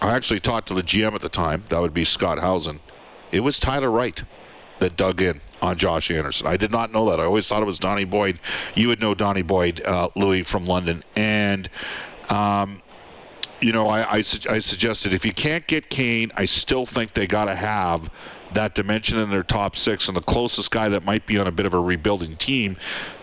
I 0.00 0.14
actually 0.14 0.40
talked 0.40 0.68
to 0.68 0.74
the 0.74 0.82
GM 0.82 1.14
at 1.14 1.20
the 1.20 1.28
time. 1.28 1.64
That 1.68 1.82
would 1.82 1.92
be 1.92 2.06
Scott 2.06 2.38
Howson. 2.38 2.80
It 3.30 3.40
was 3.40 3.58
Tyler 3.58 3.90
Wright 3.90 4.22
that 4.80 4.96
dug 4.96 5.22
in 5.22 5.40
on 5.62 5.76
Josh 5.76 6.10
Anderson. 6.10 6.46
I 6.46 6.56
did 6.56 6.70
not 6.70 6.92
know 6.92 7.10
that. 7.10 7.20
I 7.20 7.24
always 7.24 7.48
thought 7.48 7.62
it 7.62 7.66
was 7.66 7.78
Donnie 7.78 8.04
Boyd. 8.04 8.38
You 8.74 8.88
would 8.88 9.00
know 9.00 9.14
Donnie 9.14 9.42
Boyd, 9.42 9.82
uh, 9.82 10.08
Louie 10.14 10.42
from 10.42 10.66
London, 10.66 11.04
and. 11.16 11.68
Um, 12.28 12.80
you 13.60 13.72
know, 13.72 13.88
I, 13.88 14.00
I, 14.00 14.16
I, 14.16 14.22
suggested 14.22 15.14
if 15.14 15.24
you 15.24 15.32
can't 15.32 15.66
get 15.66 15.88
Kane, 15.88 16.32
I 16.36 16.44
still 16.44 16.84
think 16.84 17.14
they 17.14 17.26
got 17.26 17.46
to 17.46 17.54
have 17.54 18.10
that 18.52 18.74
dimension 18.74 19.18
in 19.18 19.30
their 19.30 19.42
top 19.42 19.76
six, 19.76 20.08
and 20.08 20.16
the 20.16 20.22
closest 20.22 20.70
guy 20.70 20.90
that 20.90 21.04
might 21.04 21.26
be 21.26 21.38
on 21.38 21.46
a 21.46 21.52
bit 21.52 21.64
of 21.64 21.72
a 21.72 21.80
rebuilding 21.80 22.36
team 22.36 22.76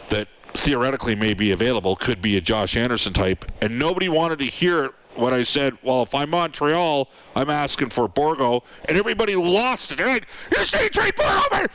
that 0.09 0.27
theoretically 0.53 1.15
may 1.15 1.33
be 1.33 1.51
available 1.51 1.95
could 1.95 2.21
be 2.21 2.37
a 2.37 2.41
Josh 2.41 2.75
Anderson 2.75 3.13
type. 3.13 3.45
And 3.61 3.79
nobody 3.79 4.09
wanted 4.09 4.39
to 4.39 4.45
hear 4.45 4.93
when 5.21 5.33
I 5.33 5.43
said, 5.43 5.77
well, 5.83 6.03
if 6.03 6.13
I'm 6.15 6.31
Montreal, 6.31 7.07
I'm 7.35 7.49
asking 7.49 7.89
for 7.89 8.09
Bourgault, 8.09 8.63
and 8.85 8.97
everybody 8.97 9.35
lost 9.35 9.91
it. 9.91 9.97
They're 9.97 10.07
like, 10.07 10.27
you're 10.51 10.63
saying 10.63 10.89
trade 10.89 11.13
Bourgault, 11.15 11.69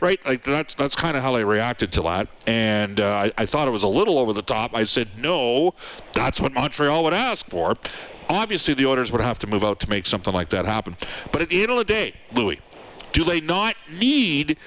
right? 0.00 0.26
Like 0.26 0.44
that's 0.44 0.74
that's 0.74 0.96
kind 0.96 1.16
of 1.16 1.22
how 1.22 1.36
I 1.36 1.40
reacted 1.40 1.92
to 1.92 2.02
that, 2.02 2.28
and 2.46 3.00
uh, 3.00 3.08
I, 3.08 3.32
I 3.38 3.46
thought 3.46 3.68
it 3.68 3.70
was 3.70 3.84
a 3.84 3.88
little 3.88 4.18
over 4.18 4.32
the 4.32 4.42
top. 4.42 4.74
I 4.74 4.84
said, 4.84 5.08
no, 5.16 5.74
that's 6.12 6.40
what 6.40 6.52
Montreal 6.52 7.04
would 7.04 7.14
ask 7.14 7.48
for. 7.48 7.76
Obviously, 8.28 8.74
the 8.74 8.86
Oilers 8.86 9.10
would 9.10 9.22
have 9.22 9.38
to 9.38 9.46
move 9.46 9.64
out 9.64 9.80
to 9.80 9.88
make 9.88 10.04
something 10.04 10.34
like 10.34 10.50
that 10.50 10.66
happen. 10.66 10.96
But 11.32 11.42
at 11.42 11.48
the 11.48 11.62
end 11.62 11.70
of 11.70 11.78
the 11.78 11.84
day, 11.84 12.14
Louie, 12.34 12.60
do 13.12 13.24
they 13.24 13.40
not 13.40 13.74
need 13.90 14.58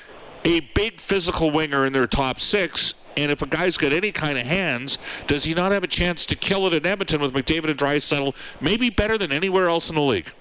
a 0.44 0.60
big 0.60 1.00
physical 1.00 1.52
winger 1.52 1.86
in 1.86 1.94
their 1.94 2.08
top 2.08 2.40
six 2.40 2.96
and 3.18 3.32
if 3.32 3.42
a 3.42 3.46
guy's 3.46 3.78
got 3.78 3.94
any 3.94 4.12
kind 4.12 4.38
of 4.38 4.46
hands, 4.46 4.98
does 5.28 5.44
he 5.44 5.54
not 5.54 5.72
have 5.72 5.84
a 5.84 5.88
chance 5.88 6.28
to 6.28 6.36
kill 6.36 6.68
it 6.68 6.74
in 6.74 6.86
Edmonton 6.86 7.22
with 7.22 7.34
McDavid 7.34 7.70
and 7.70 7.78
Draisaitl, 7.78 8.36
maybe 8.60 8.90
better 8.90 9.18
than 9.18 9.32
anywhere 9.32 9.70
else 9.70 9.90
in 9.90 9.96
the 9.96 10.02
league? 10.02 10.32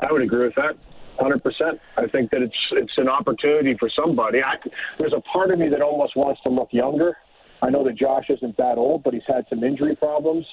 I 0.00 0.12
would 0.12 0.22
agree 0.22 0.44
with 0.44 0.54
that. 0.54 0.76
100%. 1.18 1.80
I 1.96 2.06
think 2.06 2.30
that 2.30 2.42
it's 2.42 2.56
it's 2.72 2.96
an 2.96 3.08
opportunity 3.08 3.74
for 3.74 3.90
somebody. 3.90 4.40
I, 4.42 4.54
there's 4.98 5.12
a 5.12 5.20
part 5.20 5.50
of 5.50 5.58
me 5.58 5.68
that 5.68 5.82
almost 5.82 6.16
wants 6.16 6.40
to 6.42 6.48
look 6.48 6.68
younger. 6.72 7.16
I 7.60 7.70
know 7.70 7.82
that 7.84 7.96
Josh 7.96 8.26
isn't 8.28 8.56
that 8.56 8.78
old, 8.78 9.02
but 9.02 9.14
he's 9.14 9.26
had 9.26 9.44
some 9.48 9.64
injury 9.64 9.96
problems 9.96 10.46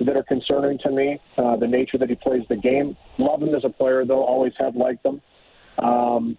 that 0.00 0.16
are 0.16 0.22
concerning 0.22 0.78
to 0.78 0.90
me. 0.90 1.20
Uh, 1.38 1.56
the 1.56 1.66
nature 1.66 1.96
that 1.98 2.10
he 2.10 2.16
plays 2.16 2.42
the 2.48 2.56
game. 2.56 2.96
Love 3.18 3.42
him 3.42 3.54
as 3.54 3.64
a 3.64 3.70
player, 3.70 4.04
though. 4.04 4.22
Always 4.22 4.52
have 4.58 4.76
liked 4.76 5.04
him. 5.04 5.22
Um, 5.78 6.36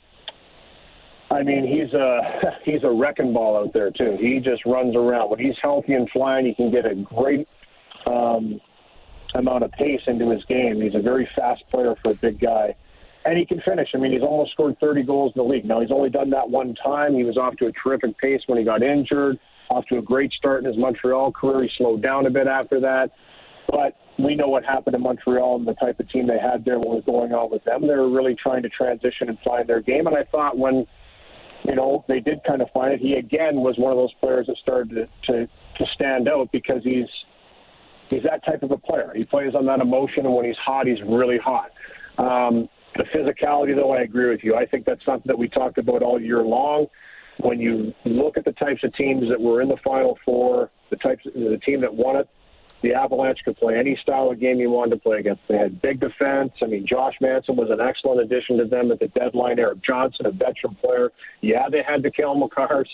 I 1.31 1.43
mean, 1.43 1.65
he's 1.65 1.93
a 1.93 2.57
he's 2.65 2.83
a 2.83 2.89
wrecking 2.89 3.33
ball 3.33 3.57
out 3.57 3.73
there 3.73 3.89
too. 3.89 4.17
He 4.19 4.39
just 4.39 4.65
runs 4.65 4.95
around. 4.95 5.29
When 5.29 5.39
he's 5.39 5.55
healthy 5.61 5.93
and 5.93 6.09
flying, 6.09 6.45
he 6.45 6.53
can 6.53 6.71
get 6.71 6.85
a 6.85 6.93
great 6.95 7.47
um, 8.05 8.59
amount 9.33 9.63
of 9.63 9.71
pace 9.71 10.01
into 10.07 10.29
his 10.29 10.43
game. 10.45 10.81
He's 10.81 10.95
a 10.95 11.01
very 11.01 11.27
fast 11.35 11.63
player 11.71 11.95
for 12.03 12.11
a 12.11 12.15
big 12.15 12.39
guy, 12.39 12.75
and 13.25 13.38
he 13.38 13.45
can 13.45 13.61
finish. 13.61 13.89
I 13.95 13.97
mean, 13.97 14.11
he's 14.11 14.21
almost 14.21 14.51
scored 14.51 14.77
30 14.79 15.03
goals 15.03 15.31
in 15.35 15.41
the 15.41 15.50
league. 15.50 15.65
Now 15.65 15.79
he's 15.79 15.91
only 15.91 16.09
done 16.09 16.29
that 16.31 16.50
one 16.50 16.75
time. 16.75 17.15
He 17.15 17.23
was 17.23 17.38
off 17.38 17.55
to 17.57 17.67
a 17.67 17.71
terrific 17.71 18.17
pace 18.17 18.41
when 18.47 18.57
he 18.57 18.65
got 18.65 18.83
injured. 18.83 19.39
Off 19.69 19.85
to 19.85 20.00
a 20.00 20.01
great 20.01 20.33
start 20.33 20.59
in 20.59 20.65
his 20.65 20.77
Montreal 20.77 21.31
career. 21.31 21.63
He 21.63 21.69
slowed 21.77 22.01
down 22.01 22.25
a 22.25 22.29
bit 22.29 22.45
after 22.45 22.81
that, 22.81 23.11
but 23.69 23.95
we 24.19 24.35
know 24.35 24.50
what 24.50 24.65
happened 24.65 24.97
in 24.97 25.01
Montreal 25.01 25.55
and 25.55 25.65
the 25.65 25.75
type 25.75 25.97
of 25.97 26.09
team 26.09 26.27
they 26.27 26.38
had 26.38 26.65
there. 26.65 26.77
What 26.77 26.89
was 26.89 27.03
going 27.05 27.31
on 27.31 27.50
with 27.50 27.63
them? 27.63 27.83
They 27.83 27.95
were 27.95 28.09
really 28.09 28.35
trying 28.35 28.63
to 28.63 28.69
transition 28.69 29.29
and 29.29 29.39
find 29.45 29.65
their 29.69 29.79
game. 29.79 30.07
And 30.07 30.15
I 30.17 30.25
thought 30.25 30.57
when 30.57 30.85
you 31.63 31.75
know, 31.75 32.03
they 32.08 32.20
did 32.20 32.41
kind 32.46 32.62
of 32.62 32.70
find 32.72 32.94
it. 32.94 33.00
He 33.00 33.13
again 33.13 33.58
was 33.58 33.77
one 33.77 33.91
of 33.91 33.98
those 33.98 34.13
players 34.15 34.48
that 34.48 34.58
started 34.58 34.89
to, 34.89 35.08
to, 35.32 35.48
to 35.48 35.86
stand 35.94 36.27
out 36.27 36.51
because 36.51 36.84
he's 36.84 37.08
he's 38.10 38.24
that 38.24 38.44
type 38.46 38.63
of 38.63 38.72
a 38.72 38.77
player. 38.77 39.12
He 39.15 39.24
plays 39.24 39.53
on 39.56 39.65
that 39.68 39.80
emotion, 39.80 40.25
and 40.25 40.36
when 40.36 40.46
he's 40.46 40.58
hot, 40.58 40.88
he's 40.88 41.01
really 41.01 41.38
hot. 41.38 41.72
Um, 42.18 42.68
the 42.96 43.03
physicality, 43.03 43.75
though, 43.75 43.91
I 43.91 44.01
agree 44.01 44.30
with 44.30 44.44
you. 44.44 44.56
I 44.56 44.65
think 44.65 44.86
that's 44.86 45.03
something 45.06 45.27
that 45.27 45.38
we 45.38 45.48
talked 45.48 45.77
about 45.77 46.03
all 46.03 46.20
year 46.20 46.44
long. 46.44 46.88
When 47.39 47.60
you 47.60 47.94
look 48.06 48.38
at 48.38 48.46
the 48.46 48.51
types 48.53 48.84
of 48.84 48.94
teams 48.96 49.30
that 49.30 49.39
were 49.39 49.62
in 49.62 49.70
the 49.70 49.77
Final 49.84 50.18
Four, 50.25 50.70
the 50.89 50.98
types, 50.98 51.24
the 51.24 51.60
team 51.65 51.82
that 51.82 51.94
won 51.94 52.18
it, 52.18 52.27
the 52.81 52.93
Avalanche 52.93 53.39
could 53.45 53.55
play 53.55 53.77
any 53.77 53.95
style 54.01 54.31
of 54.31 54.39
game 54.39 54.59
you 54.59 54.69
wanted 54.69 54.91
to 54.91 54.97
play 54.97 55.19
against. 55.19 55.41
They 55.47 55.57
had 55.57 55.81
big 55.81 56.00
defense. 56.00 56.53
I 56.61 56.65
mean, 56.65 56.85
Josh 56.85 57.15
Manson 57.21 57.55
was 57.55 57.69
an 57.69 57.79
excellent 57.79 58.21
addition 58.21 58.57
to 58.57 58.65
them 58.65 58.91
at 58.91 59.00
the 59.00 59.07
deadline. 59.09 59.59
Erik 59.59 59.83
Johnson, 59.83 60.25
a 60.25 60.31
veteran 60.31 60.75
player. 60.75 61.11
Yeah, 61.41 61.69
they 61.69 61.83
had 61.83 62.01
the 62.01 62.11
Cale 62.11 62.35
Makars 62.35 62.88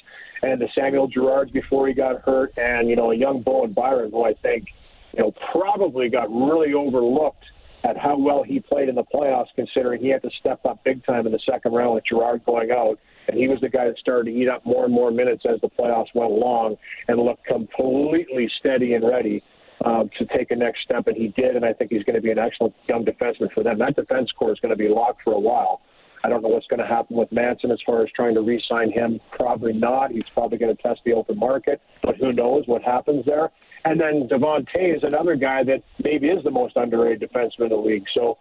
and 0.44 0.62
the 0.62 0.68
Samuel 0.76 1.08
Girards 1.08 1.52
before 1.52 1.88
he 1.88 1.94
got 1.94 2.22
hurt, 2.22 2.54
and 2.58 2.90
you 2.90 2.96
know 2.96 3.12
a 3.12 3.16
young 3.16 3.42
Bowen 3.42 3.72
Byram, 3.72 4.12
who 4.12 4.26
I 4.26 4.34
think 4.34 4.68
you 5.14 5.22
know 5.22 5.34
probably 5.52 6.10
got 6.10 6.30
really 6.30 6.74
overlooked 6.74 7.46
at 7.84 7.98
how 7.98 8.18
well 8.18 8.44
he 8.44 8.60
played 8.60 8.90
in 8.90 8.96
the 8.96 9.04
playoffs, 9.04 9.48
considering 9.56 10.02
he 10.02 10.10
had 10.10 10.22
to 10.24 10.32
step 10.40 10.66
up 10.66 10.84
big 10.84 11.06
time 11.06 11.26
in 11.26 11.32
the 11.32 11.40
second 11.50 11.74
round 11.74 11.96
with 11.96 12.06
Girard 12.06 12.44
going 12.46 12.72
out 12.72 13.00
and 13.28 13.38
he 13.38 13.48
was 13.48 13.60
the 13.62 13.70
guy 13.70 13.86
that 13.86 13.98
started 13.98 14.32
to 14.32 14.38
eat 14.38 14.48
up 14.48 14.66
more 14.66 14.86
and 14.86 14.94
more 14.94 15.12
minutes 15.12 15.44
as 15.46 15.60
the 15.62 15.70
playoffs 15.70 16.08
went 16.14 16.32
along 16.32 16.78
and 17.08 17.20
looked 17.20 17.46
completely 17.46 18.50
steady 18.60 18.94
and 18.94 19.06
ready 19.08 19.44
um, 19.86 20.10
to 20.18 20.26
take 20.26 20.52
a 20.52 20.56
next 20.56 20.82
step, 20.82 21.08
and 21.08 21.16
he 21.16 21.30
did. 21.30 21.56
And 21.56 21.66
I 21.66 21.74
think 21.74 21.92
he's 21.92 22.04
going 22.04 22.16
to 22.16 22.22
be 22.22 22.32
an 22.32 22.40
excellent 22.40 22.76
young 22.88 23.06
defenseman 23.06 23.52
for 23.54 23.64
them. 23.64 23.80
That 23.80 23.96
defense 23.96 24.32
core 24.32 24.52
is 24.52 24.60
going 24.60 24.72
to 24.72 24.76
be 24.78 24.90
locked 24.90 25.24
for 25.24 25.34
a 25.34 25.40
while. 25.40 25.82
I 26.24 26.30
don't 26.30 26.42
know 26.42 26.50
what's 26.50 26.68
going 26.68 26.80
to 26.80 26.88
happen 26.88 27.16
with 27.16 27.32
Manson 27.32 27.72
as 27.72 27.80
far 27.86 28.02
as 28.02 28.10
trying 28.16 28.34
to 28.34 28.42
re-sign 28.42 28.92
him. 28.92 29.20
Probably 29.32 29.72
not. 29.72 30.12
He's 30.12 30.28
probably 30.34 30.58
going 30.58 30.76
to 30.76 30.82
test 30.82 31.02
the 31.06 31.14
open 31.14 31.38
market, 31.38 31.82
but 32.02 32.18
who 32.18 32.34
knows 32.34 32.64
what 32.68 32.82
happens 32.82 33.26
there. 33.26 33.52
And 33.86 34.02
then 34.02 34.28
Devon 34.28 34.66
Toews 34.76 34.98
is 34.98 35.04
another 35.04 35.36
guy 35.36 35.64
that 35.64 35.84
maybe 36.04 36.28
is 36.28 36.44
the 36.44 36.52
most 36.52 36.76
underrated 36.76 37.30
defenseman 37.30 37.66
in 37.66 37.70
the 37.70 37.78
league. 37.78 38.06
So, 38.14 38.40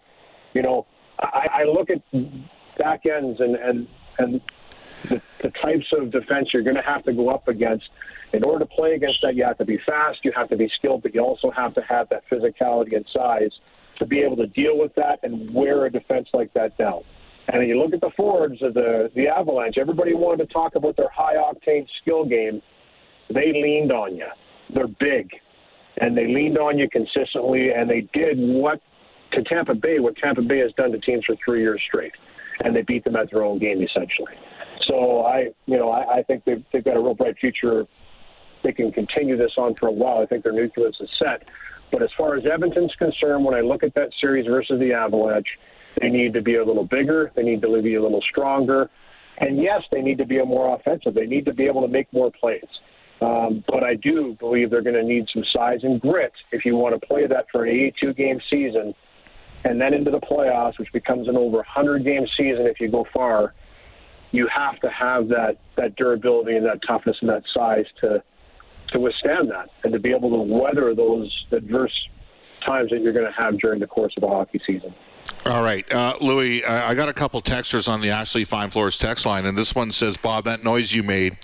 you 0.54 0.62
know, 0.62 0.86
I, 1.20 1.46
I 1.52 1.64
look 1.64 1.90
at 1.90 2.00
back 2.78 3.06
ends 3.06 3.40
and 3.40 3.56
and 3.56 3.86
and 4.18 4.40
the, 5.08 5.20
the 5.40 5.50
types 5.50 5.86
of 5.92 6.10
defense 6.10 6.48
you're 6.52 6.62
going 6.62 6.76
to 6.76 6.82
have 6.82 7.04
to 7.04 7.12
go 7.12 7.28
up 7.28 7.48
against. 7.48 7.88
In 8.32 8.44
order 8.44 8.64
to 8.64 8.66
play 8.66 8.94
against 8.94 9.20
that, 9.22 9.34
you 9.34 9.44
have 9.44 9.58
to 9.58 9.64
be 9.64 9.78
fast, 9.86 10.18
you 10.24 10.32
have 10.34 10.48
to 10.48 10.56
be 10.56 10.68
skilled, 10.76 11.02
but 11.02 11.14
you 11.14 11.20
also 11.20 11.50
have 11.50 11.74
to 11.74 11.82
have 11.82 12.08
that 12.10 12.24
physicality 12.30 12.96
and 12.96 13.06
size 13.12 13.52
to 13.98 14.06
be 14.06 14.20
able 14.20 14.36
to 14.36 14.46
deal 14.46 14.76
with 14.78 14.94
that 14.96 15.20
and 15.22 15.50
wear 15.54 15.86
a 15.86 15.90
defense 15.90 16.28
like 16.34 16.52
that 16.54 16.76
down. 16.76 17.02
And 17.48 17.66
you 17.66 17.78
look 17.78 17.94
at 17.94 18.00
the 18.00 18.10
of 18.62 18.74
the 18.74 19.10
the 19.14 19.28
Avalanche. 19.28 19.78
Everybody 19.78 20.14
wanted 20.14 20.48
to 20.48 20.52
talk 20.52 20.74
about 20.74 20.96
their 20.96 21.08
high 21.08 21.36
octane 21.36 21.86
skill 22.02 22.24
game. 22.24 22.60
They 23.32 23.52
leaned 23.52 23.92
on 23.92 24.16
you. 24.16 24.26
They're 24.74 24.88
big, 24.88 25.30
and 25.98 26.16
they 26.16 26.26
leaned 26.26 26.58
on 26.58 26.76
you 26.76 26.88
consistently. 26.90 27.70
And 27.72 27.88
they 27.88 28.08
did 28.12 28.38
what 28.38 28.82
to 29.32 29.42
Tampa 29.44 29.74
Bay, 29.74 30.00
what 30.00 30.16
Tampa 30.16 30.42
Bay 30.42 30.58
has 30.58 30.72
done 30.72 30.90
to 30.92 30.98
teams 30.98 31.24
for 31.24 31.36
three 31.44 31.60
years 31.60 31.80
straight, 31.86 32.12
and 32.64 32.74
they 32.74 32.82
beat 32.82 33.04
them 33.04 33.16
at 33.16 33.30
their 33.30 33.44
own 33.44 33.58
game 33.58 33.80
essentially. 33.80 34.34
So 34.86 35.24
I, 35.24 35.48
you 35.66 35.76
know, 35.76 35.90
I, 35.90 36.18
I 36.18 36.22
think 36.22 36.44
they've, 36.44 36.64
they've 36.72 36.84
got 36.84 36.96
a 36.96 37.00
real 37.00 37.14
bright 37.14 37.38
future. 37.38 37.86
They 38.66 38.72
can 38.72 38.90
continue 38.90 39.36
this 39.36 39.52
on 39.56 39.76
for 39.76 39.86
a 39.86 39.92
while. 39.92 40.18
I 40.18 40.26
think 40.26 40.42
their 40.42 40.52
nucleus 40.52 40.96
is 40.98 41.08
set. 41.20 41.44
But 41.92 42.02
as 42.02 42.10
far 42.18 42.34
as 42.34 42.44
Edmonton's 42.52 42.92
concerned, 42.96 43.44
when 43.44 43.54
I 43.54 43.60
look 43.60 43.84
at 43.84 43.94
that 43.94 44.10
series 44.20 44.44
versus 44.46 44.80
the 44.80 44.92
Avalanche, 44.92 45.46
they 46.00 46.08
need 46.08 46.34
to 46.34 46.42
be 46.42 46.56
a 46.56 46.64
little 46.64 46.84
bigger. 46.84 47.30
They 47.36 47.44
need 47.44 47.62
to 47.62 47.80
be 47.80 47.94
a 47.94 48.02
little 48.02 48.20
stronger. 48.28 48.90
And 49.38 49.62
yes, 49.62 49.82
they 49.92 50.02
need 50.02 50.18
to 50.18 50.24
be 50.24 50.40
a 50.40 50.44
more 50.44 50.74
offensive. 50.74 51.14
They 51.14 51.26
need 51.26 51.44
to 51.44 51.54
be 51.54 51.66
able 51.66 51.82
to 51.82 51.88
make 51.88 52.12
more 52.12 52.32
plays. 52.32 52.66
Um, 53.20 53.62
but 53.68 53.84
I 53.84 53.94
do 53.94 54.36
believe 54.40 54.70
they're 54.70 54.82
going 54.82 54.96
to 54.96 55.04
need 55.04 55.26
some 55.32 55.44
size 55.52 55.84
and 55.84 56.00
grit 56.00 56.32
if 56.50 56.64
you 56.64 56.74
want 56.74 57.00
to 57.00 57.06
play 57.06 57.28
that 57.28 57.46
for 57.52 57.66
an 57.66 57.70
82 57.70 58.14
game 58.14 58.40
season 58.50 58.96
and 59.62 59.80
then 59.80 59.94
into 59.94 60.10
the 60.10 60.20
playoffs, 60.20 60.76
which 60.80 60.92
becomes 60.92 61.28
an 61.28 61.36
over 61.36 61.58
100 61.58 62.02
game 62.02 62.26
season 62.36 62.66
if 62.66 62.80
you 62.80 62.90
go 62.90 63.06
far 63.14 63.54
you 64.32 64.48
have 64.54 64.78
to 64.80 64.90
have 64.90 65.28
that 65.28 65.56
that 65.76 65.96
durability 65.96 66.56
and 66.56 66.66
that 66.66 66.80
toughness 66.86 67.16
and 67.20 67.30
that 67.30 67.42
size 67.54 67.86
to 68.00 68.22
to 68.92 69.00
withstand 69.00 69.50
that 69.50 69.68
and 69.84 69.92
to 69.92 69.98
be 69.98 70.10
able 70.10 70.30
to 70.30 70.52
weather 70.52 70.94
those 70.94 71.32
adverse 71.52 71.92
times 72.64 72.90
that 72.90 73.00
you're 73.00 73.12
going 73.12 73.26
to 73.26 73.42
have 73.42 73.58
during 73.58 73.80
the 73.80 73.86
course 73.86 74.14
of 74.16 74.22
a 74.22 74.28
hockey 74.28 74.60
season. 74.66 74.94
All 75.48 75.62
right, 75.62 75.90
uh, 75.92 76.16
Louie, 76.20 76.64
I 76.64 76.94
got 76.94 77.08
a 77.08 77.12
couple 77.12 77.40
texters 77.40 77.88
on 77.88 78.00
the 78.00 78.10
Ashley 78.10 78.44
Fine 78.44 78.70
Floors 78.70 78.98
text 78.98 79.26
line, 79.26 79.46
and 79.46 79.56
this 79.56 79.76
one 79.76 79.92
says, 79.92 80.16
Bob, 80.16 80.46
that 80.46 80.64
noise 80.64 80.92
you 80.92 81.04
made, 81.04 81.36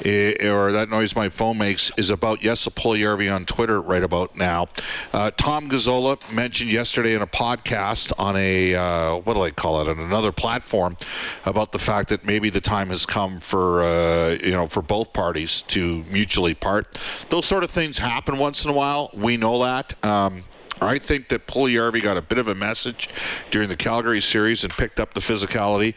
or 0.00 0.72
that 0.72 0.88
noise 0.88 1.14
my 1.14 1.28
phone 1.28 1.58
makes, 1.58 1.92
is 1.98 2.08
about 2.08 2.40
Jesse 2.40 2.70
Puljujarvi 2.70 3.34
on 3.34 3.44
Twitter 3.44 3.78
right 3.78 4.02
about 4.02 4.36
now. 4.36 4.68
Uh, 5.12 5.30
Tom 5.30 5.68
Gazzola 5.68 6.32
mentioned 6.32 6.70
yesterday 6.70 7.14
in 7.14 7.20
a 7.20 7.26
podcast 7.26 8.12
on 8.18 8.36
a, 8.36 8.74
uh, 8.74 9.16
what 9.16 9.34
do 9.34 9.42
I 9.42 9.50
call 9.50 9.82
it, 9.82 9.88
on 9.88 9.98
another 10.00 10.32
platform, 10.32 10.96
about 11.44 11.72
the 11.72 11.78
fact 11.78 12.08
that 12.08 12.24
maybe 12.24 12.48
the 12.48 12.62
time 12.62 12.88
has 12.88 13.04
come 13.04 13.40
for, 13.40 13.82
uh, 13.82 14.30
you 14.42 14.52
know, 14.52 14.66
for 14.66 14.80
both 14.80 15.12
parties 15.12 15.62
to 15.62 16.02
mutually 16.10 16.54
part. 16.54 16.98
Those 17.28 17.44
sort 17.44 17.64
of 17.64 17.70
things 17.70 17.98
happen 17.98 18.38
once 18.38 18.64
in 18.64 18.70
a 18.70 18.74
while. 18.74 19.10
We 19.12 19.36
know 19.36 19.64
that. 19.64 20.02
Um, 20.02 20.44
I 20.80 20.98
think 20.98 21.28
that 21.28 21.46
Puljujarvi 21.46 22.02
got 22.02 22.16
a 22.16 22.22
bit 22.22 22.38
of 22.38 22.48
a 22.48 22.54
message 22.54 23.08
during 23.50 23.68
the 23.68 23.76
Calgary 23.76 24.20
series 24.20 24.64
and 24.64 24.72
picked 24.72 25.00
up 25.00 25.14
the 25.14 25.20
physicality. 25.20 25.94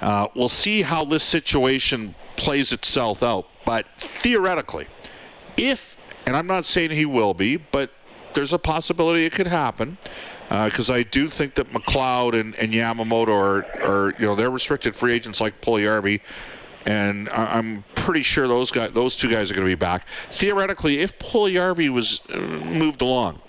Uh, 0.00 0.28
we'll 0.34 0.48
see 0.48 0.82
how 0.82 1.04
this 1.04 1.22
situation 1.22 2.14
plays 2.36 2.72
itself 2.72 3.22
out. 3.22 3.46
But 3.64 3.86
theoretically, 3.96 4.86
if, 5.56 5.96
and 6.26 6.36
I'm 6.36 6.46
not 6.46 6.66
saying 6.66 6.90
he 6.90 7.06
will 7.06 7.34
be, 7.34 7.56
but 7.56 7.90
there's 8.34 8.52
a 8.52 8.58
possibility 8.58 9.24
it 9.24 9.32
could 9.32 9.46
happen 9.46 9.96
because 10.48 10.90
uh, 10.90 10.94
I 10.94 11.02
do 11.04 11.30
think 11.30 11.54
that 11.54 11.70
McLeod 11.70 12.38
and, 12.38 12.54
and 12.56 12.72
Yamamoto 12.72 13.28
are, 13.28 13.64
are, 13.82 14.14
you 14.18 14.26
know, 14.26 14.34
they're 14.34 14.50
restricted 14.50 14.94
free 14.94 15.12
agents 15.12 15.40
like 15.40 15.60
Puljujarvi, 15.60 16.20
and 16.84 17.30
I'm 17.30 17.84
pretty 17.94 18.22
sure 18.22 18.46
those 18.46 18.70
guys, 18.70 18.92
those 18.92 19.16
two 19.16 19.30
guys 19.30 19.50
are 19.50 19.54
going 19.54 19.66
to 19.66 19.70
be 19.70 19.74
back. 19.74 20.06
Theoretically, 20.30 20.98
if 20.98 21.18
Puljujarvi 21.18 21.88
was 21.88 22.20
uh, 22.28 22.36
moved 22.36 23.00
along, 23.00 23.40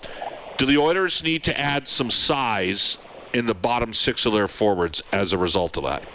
do 0.56 0.66
the 0.66 0.78
Oilers 0.78 1.22
need 1.22 1.44
to 1.44 1.58
add 1.58 1.88
some 1.88 2.10
size 2.10 2.98
in 3.32 3.46
the 3.46 3.54
bottom 3.54 3.92
six 3.92 4.26
of 4.26 4.32
their 4.32 4.48
forwards 4.48 5.02
as 5.12 5.32
a 5.32 5.38
result 5.38 5.76
of 5.76 5.84
that? 5.84 6.06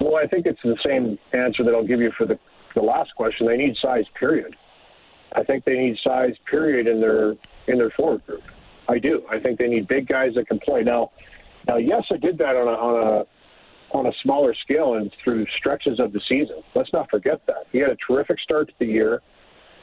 Well, 0.00 0.16
I 0.16 0.26
think 0.26 0.46
it's 0.46 0.62
the 0.62 0.76
same 0.84 1.18
answer 1.32 1.62
that 1.64 1.74
I'll 1.74 1.86
give 1.86 2.00
you 2.00 2.12
for 2.16 2.26
the, 2.26 2.38
the 2.74 2.82
last 2.82 3.14
question. 3.14 3.46
They 3.46 3.56
need 3.56 3.76
size, 3.80 4.04
period. 4.18 4.56
I 5.34 5.44
think 5.44 5.64
they 5.64 5.76
need 5.76 5.98
size, 6.02 6.34
period, 6.50 6.86
in 6.86 7.00
their 7.00 7.36
in 7.66 7.78
their 7.78 7.90
forward 7.90 8.24
group. 8.26 8.42
I 8.88 8.98
do. 8.98 9.24
I 9.28 9.38
think 9.40 9.58
they 9.58 9.68
need 9.68 9.88
big 9.88 10.06
guys 10.06 10.34
that 10.36 10.46
can 10.48 10.58
play. 10.60 10.82
Now, 10.82 11.10
now, 11.66 11.76
yes, 11.76 12.04
I 12.10 12.16
did 12.16 12.38
that 12.38 12.56
on 12.56 12.68
a 12.68 12.70
on 12.70 13.02
a 13.02 13.26
on 13.96 14.06
a 14.06 14.12
smaller 14.22 14.54
scale 14.54 14.94
and 14.94 15.12
through 15.22 15.46
stretches 15.58 16.00
of 16.00 16.12
the 16.12 16.20
season. 16.28 16.62
Let's 16.74 16.92
not 16.92 17.10
forget 17.10 17.44
that 17.46 17.66
he 17.72 17.78
had 17.78 17.90
a 17.90 17.96
terrific 17.96 18.40
start 18.40 18.68
to 18.68 18.74
the 18.78 18.86
year. 18.86 19.22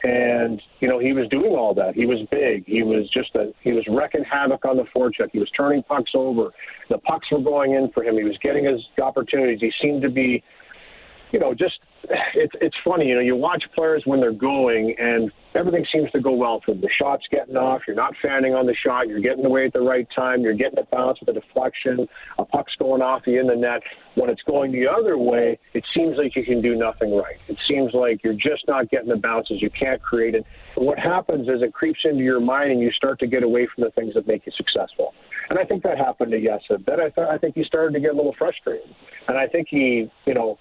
And 0.04 0.60
you 0.80 0.88
know 0.88 0.98
he 0.98 1.14
was 1.14 1.26
doing 1.28 1.52
all 1.52 1.72
that. 1.74 1.94
He 1.94 2.04
was 2.04 2.18
big. 2.30 2.64
He 2.66 2.82
was 2.82 3.08
just 3.10 3.34
a 3.34 3.54
he 3.62 3.72
was 3.72 3.84
wrecking 3.88 4.22
havoc 4.30 4.66
on 4.66 4.76
the 4.76 4.84
forecheck. 4.94 5.30
He 5.32 5.38
was 5.38 5.50
turning 5.56 5.82
pucks 5.82 6.12
over. 6.14 6.50
The 6.90 6.98
pucks 6.98 7.26
were 7.32 7.40
going 7.40 7.72
in 7.72 7.90
for 7.94 8.04
him. 8.04 8.18
He 8.18 8.24
was 8.24 8.36
getting 8.42 8.66
his 8.66 8.82
opportunities. 9.02 9.60
He 9.62 9.72
seemed 9.80 10.02
to 10.02 10.10
be, 10.10 10.44
you 11.32 11.40
know, 11.40 11.54
just 11.54 11.80
it's 12.34 12.52
it's 12.60 12.76
funny. 12.84 13.06
You 13.06 13.16
know, 13.16 13.20
you 13.20 13.36
watch 13.36 13.64
players 13.74 14.02
when 14.04 14.20
they're 14.20 14.32
going, 14.32 14.94
and 14.98 15.30
everything 15.54 15.84
seems 15.92 16.10
to 16.12 16.20
go 16.20 16.32
well 16.32 16.60
for 16.64 16.72
them. 16.72 16.80
The 16.80 16.90
shot's 16.98 17.24
getting 17.30 17.56
off. 17.56 17.82
You're 17.86 17.96
not 17.96 18.14
fanning 18.20 18.54
on 18.54 18.66
the 18.66 18.74
shot. 18.74 19.08
You're 19.08 19.20
getting 19.20 19.44
away 19.44 19.66
at 19.66 19.72
the 19.72 19.80
right 19.80 20.06
time. 20.14 20.42
You're 20.42 20.54
getting 20.54 20.78
a 20.78 20.84
bounce 20.84 21.20
with 21.20 21.36
a 21.36 21.40
deflection. 21.40 22.06
A 22.38 22.44
puck's 22.44 22.74
going 22.78 23.02
off 23.02 23.22
the 23.24 23.38
in 23.38 23.46
the 23.46 23.56
net. 23.56 23.82
When 24.14 24.30
it's 24.30 24.42
going 24.42 24.72
the 24.72 24.86
other 24.86 25.18
way, 25.18 25.58
it 25.72 25.84
seems 25.94 26.16
like 26.16 26.36
you 26.36 26.44
can 26.44 26.60
do 26.62 26.74
nothing 26.74 27.16
right. 27.16 27.36
It 27.48 27.58
seems 27.68 27.92
like 27.94 28.22
you're 28.22 28.34
just 28.34 28.66
not 28.68 28.90
getting 28.90 29.08
the 29.08 29.16
bounces. 29.16 29.60
You 29.60 29.70
can't 29.70 30.00
create 30.02 30.34
it. 30.34 30.44
What 30.76 30.98
happens 30.98 31.48
is 31.48 31.62
it 31.62 31.72
creeps 31.72 32.00
into 32.04 32.22
your 32.22 32.40
mind, 32.40 32.72
and 32.72 32.80
you 32.80 32.90
start 32.92 33.18
to 33.20 33.26
get 33.26 33.42
away 33.42 33.68
from 33.74 33.84
the 33.84 33.90
things 33.90 34.14
that 34.14 34.26
make 34.26 34.46
you 34.46 34.52
successful. 34.56 35.14
And 35.50 35.58
I 35.58 35.64
think 35.64 35.82
that 35.82 35.98
happened 35.98 36.32
to 36.32 36.38
Yessa. 36.38 36.84
Then 36.84 37.00
I, 37.00 37.08
th- 37.10 37.28
I 37.30 37.38
think 37.38 37.54
he 37.54 37.64
started 37.64 37.92
to 37.94 38.00
get 38.00 38.12
a 38.12 38.16
little 38.16 38.34
frustrated. 38.38 38.94
And 39.28 39.36
I 39.36 39.46
think 39.46 39.68
he, 39.70 40.10
you 40.26 40.34
know, 40.34 40.58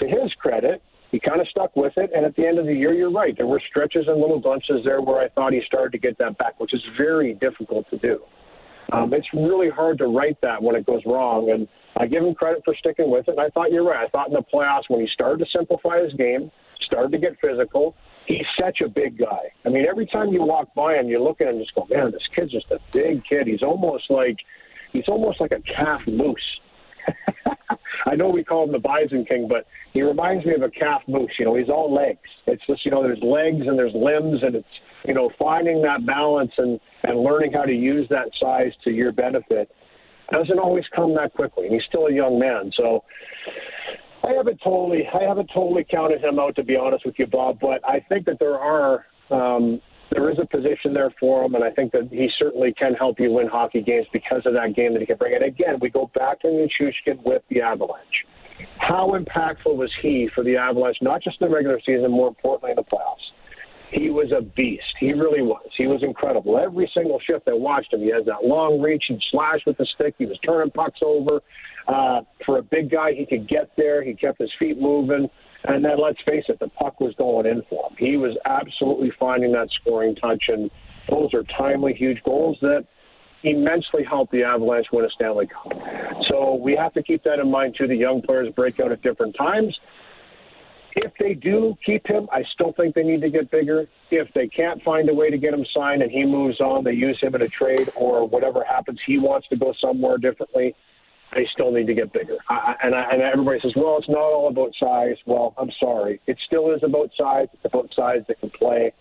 to 0.00 0.08
his 0.08 0.32
credit, 0.34 0.82
he 1.10 1.18
kind 1.18 1.40
of 1.40 1.48
stuck 1.48 1.74
with 1.76 1.92
it. 1.96 2.10
And 2.14 2.24
at 2.24 2.36
the 2.36 2.46
end 2.46 2.58
of 2.58 2.66
the 2.66 2.74
year, 2.74 2.92
you're 2.92 3.10
right. 3.10 3.36
There 3.36 3.46
were 3.46 3.62
stretches 3.68 4.06
and 4.06 4.20
little 4.20 4.40
glimpses 4.40 4.82
there 4.84 5.00
where 5.00 5.20
I 5.20 5.28
thought 5.28 5.52
he 5.52 5.60
started 5.66 5.92
to 5.92 5.98
get 5.98 6.18
that 6.18 6.38
back, 6.38 6.60
which 6.60 6.74
is 6.74 6.80
very 6.96 7.34
difficult 7.34 7.88
to 7.90 7.98
do. 7.98 8.20
Um, 8.92 9.12
it's 9.14 9.26
really 9.32 9.70
hard 9.70 9.98
to 9.98 10.06
write 10.06 10.40
that 10.42 10.62
when 10.62 10.74
it 10.76 10.86
goes 10.86 11.02
wrong. 11.06 11.50
And 11.50 11.68
I 11.96 12.06
give 12.06 12.24
him 12.24 12.34
credit 12.34 12.62
for 12.64 12.74
sticking 12.76 13.10
with 13.10 13.28
it. 13.28 13.32
And 13.32 13.40
I 13.40 13.48
thought 13.50 13.72
you're 13.72 13.84
right. 13.84 14.04
I 14.04 14.08
thought 14.08 14.28
in 14.28 14.34
the 14.34 14.42
playoffs 14.42 14.84
when 14.88 15.00
he 15.00 15.08
started 15.12 15.44
to 15.44 15.50
simplify 15.56 16.02
his 16.02 16.12
game, 16.14 16.50
started 16.86 17.12
to 17.12 17.18
get 17.18 17.36
physical, 17.40 17.94
he's 18.26 18.46
such 18.60 18.80
a 18.80 18.88
big 18.88 19.18
guy. 19.18 19.52
I 19.64 19.68
mean, 19.68 19.86
every 19.88 20.06
time 20.06 20.28
you 20.28 20.42
walk 20.42 20.74
by 20.74 20.94
him, 20.94 21.08
you 21.08 21.22
look 21.22 21.40
at 21.40 21.48
him 21.48 21.56
and 21.56 21.64
just 21.64 21.74
go, 21.74 21.86
man, 21.90 22.10
this 22.12 22.22
kid's 22.34 22.52
just 22.52 22.70
a 22.70 22.78
big 22.92 23.24
kid. 23.24 23.46
He's 23.46 23.62
almost 23.62 24.10
like 24.10 24.38
he's 24.92 25.08
almost 25.08 25.40
like 25.40 25.52
a 25.52 25.60
calf 25.60 26.00
moose. 26.06 26.60
I 28.06 28.14
know 28.14 28.28
we 28.28 28.44
call 28.44 28.64
him 28.64 28.72
the 28.72 28.78
Bison 28.78 29.24
King, 29.24 29.46
but 29.48 29.66
he 29.92 30.02
reminds 30.02 30.44
me 30.46 30.54
of 30.54 30.62
a 30.62 30.70
calf 30.70 31.02
moose. 31.06 31.32
You 31.38 31.44
know, 31.44 31.56
he's 31.56 31.68
all 31.68 31.92
legs. 31.92 32.18
It's 32.46 32.64
just 32.66 32.84
you 32.84 32.90
know, 32.90 33.02
there's 33.02 33.22
legs 33.22 33.66
and 33.66 33.78
there's 33.78 33.94
limbs, 33.94 34.42
and 34.42 34.54
it's 34.54 34.68
you 35.04 35.14
know, 35.14 35.30
finding 35.38 35.82
that 35.82 36.06
balance 36.06 36.52
and 36.58 36.80
and 37.04 37.20
learning 37.20 37.52
how 37.52 37.64
to 37.64 37.72
use 37.72 38.06
that 38.10 38.28
size 38.40 38.72
to 38.84 38.90
your 38.90 39.12
benefit 39.12 39.70
doesn't 40.30 40.58
always 40.58 40.84
come 40.94 41.14
that 41.14 41.34
quickly. 41.34 41.66
And 41.66 41.74
he's 41.74 41.84
still 41.88 42.06
a 42.06 42.12
young 42.12 42.38
man, 42.38 42.70
so. 42.76 43.04
I 44.22 44.34
haven't 44.34 44.60
totally, 44.62 45.08
I 45.14 45.22
haven't 45.26 45.50
totally 45.52 45.82
counted 45.90 46.22
him 46.22 46.38
out 46.38 46.54
to 46.56 46.62
be 46.62 46.76
honest 46.76 47.06
with 47.06 47.18
you, 47.18 47.26
Bob. 47.26 47.58
But 47.58 47.80
I 47.88 48.00
think 48.06 48.26
that 48.26 48.38
there 48.38 48.58
are 48.58 49.06
um, 49.30 49.80
there 50.10 50.30
is 50.30 50.38
a 50.38 50.46
position 50.46 50.92
there 50.92 51.10
for 51.18 51.44
him, 51.44 51.54
and 51.54 51.62
I 51.62 51.70
think 51.70 51.92
that 51.92 52.08
he 52.10 52.30
certainly 52.38 52.72
can 52.72 52.94
help 52.94 53.20
you 53.20 53.30
win 53.32 53.46
hockey 53.46 53.80
games 53.80 54.06
because 54.12 54.44
of 54.44 54.54
that 54.54 54.74
game 54.74 54.92
that 54.92 55.00
he 55.00 55.06
can 55.06 55.16
bring. 55.16 55.34
And 55.34 55.44
again, 55.44 55.78
we 55.80 55.88
go 55.88 56.10
back 56.14 56.40
to 56.40 56.48
Nichushkin 56.48 57.22
with 57.24 57.42
the 57.48 57.60
Avalanche. 57.62 58.26
How 58.78 59.12
impactful 59.18 59.74
was 59.74 59.92
he 60.02 60.28
for 60.34 60.42
the 60.42 60.56
Avalanche, 60.56 60.98
not 61.00 61.22
just 61.22 61.40
in 61.40 61.48
the 61.48 61.54
regular 61.54 61.80
season, 61.80 62.10
more 62.10 62.28
importantly 62.28 62.70
in 62.70 62.76
the 62.76 62.84
playoffs? 62.84 63.30
He 63.92 64.10
was 64.10 64.30
a 64.30 64.40
beast. 64.40 64.94
He 65.00 65.12
really 65.12 65.42
was. 65.42 65.66
He 65.76 65.86
was 65.86 66.02
incredible. 66.02 66.58
Every 66.58 66.90
single 66.94 67.18
shift 67.18 67.48
I 67.48 67.54
watched 67.54 67.92
him, 67.92 68.00
he 68.00 68.10
has 68.10 68.24
that 68.26 68.44
long 68.44 68.80
reach. 68.80 69.04
He'd 69.08 69.20
slash 69.30 69.60
with 69.66 69.78
the 69.78 69.86
stick. 69.86 70.14
He 70.18 70.26
was 70.26 70.38
turning 70.38 70.70
pucks 70.70 71.00
over. 71.02 71.40
Uh, 71.88 72.20
for 72.46 72.58
a 72.58 72.62
big 72.62 72.90
guy, 72.90 73.14
he 73.14 73.26
could 73.26 73.48
get 73.48 73.70
there. 73.76 74.02
He 74.04 74.14
kept 74.14 74.38
his 74.38 74.50
feet 74.58 74.78
moving. 74.78 75.28
And 75.64 75.84
then 75.84 76.00
let's 76.02 76.18
face 76.26 76.44
it, 76.48 76.58
the 76.58 76.68
puck 76.68 77.00
was 77.00 77.14
going 77.16 77.46
in 77.46 77.62
for 77.68 77.90
him. 77.90 77.96
He 77.98 78.16
was 78.16 78.36
absolutely 78.46 79.12
finding 79.18 79.52
that 79.52 79.68
scoring 79.80 80.14
touch, 80.16 80.44
and 80.48 80.70
those 81.10 81.34
are 81.34 81.42
timely, 81.58 81.92
huge 81.92 82.22
goals 82.24 82.56
that 82.62 82.86
immensely 83.42 84.04
helped 84.08 84.32
the 84.32 84.42
Avalanche 84.42 84.86
win 84.92 85.04
a 85.04 85.10
Stanley 85.10 85.46
Cup. 85.46 85.72
So 86.28 86.54
we 86.54 86.76
have 86.76 86.92
to 86.94 87.02
keep 87.02 87.22
that 87.24 87.38
in 87.38 87.50
mind 87.50 87.74
too. 87.76 87.86
The 87.86 87.96
young 87.96 88.22
players 88.22 88.52
break 88.54 88.80
out 88.80 88.92
at 88.92 89.02
different 89.02 89.34
times. 89.36 89.76
If 90.96 91.12
they 91.20 91.34
do 91.34 91.74
keep 91.86 92.06
him, 92.06 92.28
I 92.32 92.42
still 92.54 92.72
think 92.76 92.94
they 92.94 93.02
need 93.02 93.20
to 93.22 93.30
get 93.30 93.50
bigger. 93.50 93.86
If 94.10 94.28
they 94.34 94.48
can't 94.48 94.82
find 94.82 95.08
a 95.08 95.14
way 95.14 95.30
to 95.30 95.38
get 95.38 95.54
him 95.54 95.64
signed 95.74 96.02
and 96.02 96.10
he 96.10 96.24
moves 96.24 96.60
on, 96.60 96.84
they 96.84 96.92
use 96.92 97.18
him 97.22 97.34
in 97.34 97.42
a 97.42 97.48
trade 97.48 97.90
or 97.94 98.28
whatever 98.28 98.64
happens, 98.64 98.98
he 99.06 99.18
wants 99.18 99.46
to 99.48 99.56
go 99.56 99.72
somewhere 99.80 100.18
differently. 100.18 100.74
They 101.34 101.46
still 101.52 101.70
need 101.70 101.86
to 101.86 101.94
get 101.94 102.12
bigger. 102.12 102.36
I, 102.48 102.74
and, 102.82 102.94
I, 102.94 103.04
and 103.12 103.22
everybody 103.22 103.60
says, 103.62 103.72
well, 103.76 103.96
it's 103.98 104.08
not 104.08 104.18
all 104.18 104.48
about 104.48 104.72
size. 104.80 105.16
Well, 105.26 105.54
I'm 105.58 105.70
sorry. 105.78 106.20
It 106.26 106.36
still 106.46 106.74
is 106.74 106.80
about 106.82 107.10
size. 107.16 107.46
It's 107.52 107.64
about 107.64 107.88
size 107.94 108.22
that 108.28 108.40
can 108.40 108.50
play. 108.50 108.92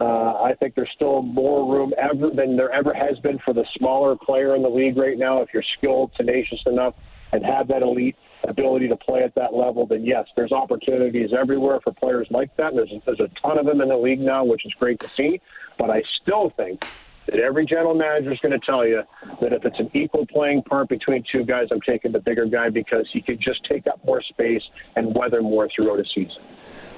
Uh, 0.00 0.42
I 0.42 0.54
think 0.58 0.74
there's 0.74 0.90
still 0.94 1.22
more 1.22 1.72
room 1.72 1.92
ever 1.98 2.30
than 2.34 2.56
there 2.56 2.72
ever 2.72 2.92
has 2.92 3.18
been 3.20 3.38
for 3.44 3.54
the 3.54 3.64
smaller 3.78 4.16
player 4.16 4.56
in 4.56 4.62
the 4.62 4.68
league 4.68 4.96
right 4.96 5.18
now. 5.18 5.40
If 5.40 5.48
you're 5.54 5.64
skilled, 5.78 6.10
tenacious 6.16 6.60
enough, 6.66 6.94
and 7.32 7.44
have 7.44 7.68
that 7.68 7.82
elite 7.82 8.16
ability 8.48 8.88
to 8.88 8.96
play 8.96 9.22
at 9.22 9.34
that 9.34 9.54
level, 9.54 9.86
then 9.86 10.04
yes, 10.04 10.26
there's 10.36 10.52
opportunities 10.52 11.30
everywhere 11.38 11.80
for 11.82 11.92
players 11.92 12.26
like 12.30 12.54
that. 12.56 12.72
There's 12.74 12.92
there's 13.06 13.20
a 13.20 13.30
ton 13.40 13.58
of 13.58 13.66
them 13.66 13.80
in 13.80 13.88
the 13.88 13.96
league 13.96 14.20
now, 14.20 14.44
which 14.44 14.66
is 14.66 14.72
great 14.78 15.00
to 15.00 15.08
see. 15.16 15.40
But 15.78 15.90
I 15.90 16.02
still 16.22 16.52
think 16.56 16.80
that 17.26 17.38
every 17.38 17.66
general 17.66 17.94
manager 17.94 18.32
is 18.32 18.38
going 18.40 18.58
to 18.58 18.64
tell 18.64 18.86
you 18.86 19.02
that 19.40 19.52
if 19.52 19.64
it's 19.64 19.78
an 19.78 19.90
equal 19.94 20.26
playing 20.26 20.62
part 20.62 20.88
between 20.88 21.24
two 21.30 21.44
guys, 21.44 21.68
I'm 21.70 21.80
taking 21.80 22.12
the 22.12 22.20
bigger 22.20 22.46
guy 22.46 22.70
because 22.70 23.08
he 23.12 23.20
can 23.20 23.38
just 23.40 23.64
take 23.64 23.86
up 23.86 24.04
more 24.04 24.22
space 24.22 24.62
and 24.96 25.14
weather 25.14 25.42
more 25.42 25.68
throughout 25.74 26.00
a 26.00 26.04
season. 26.14 26.42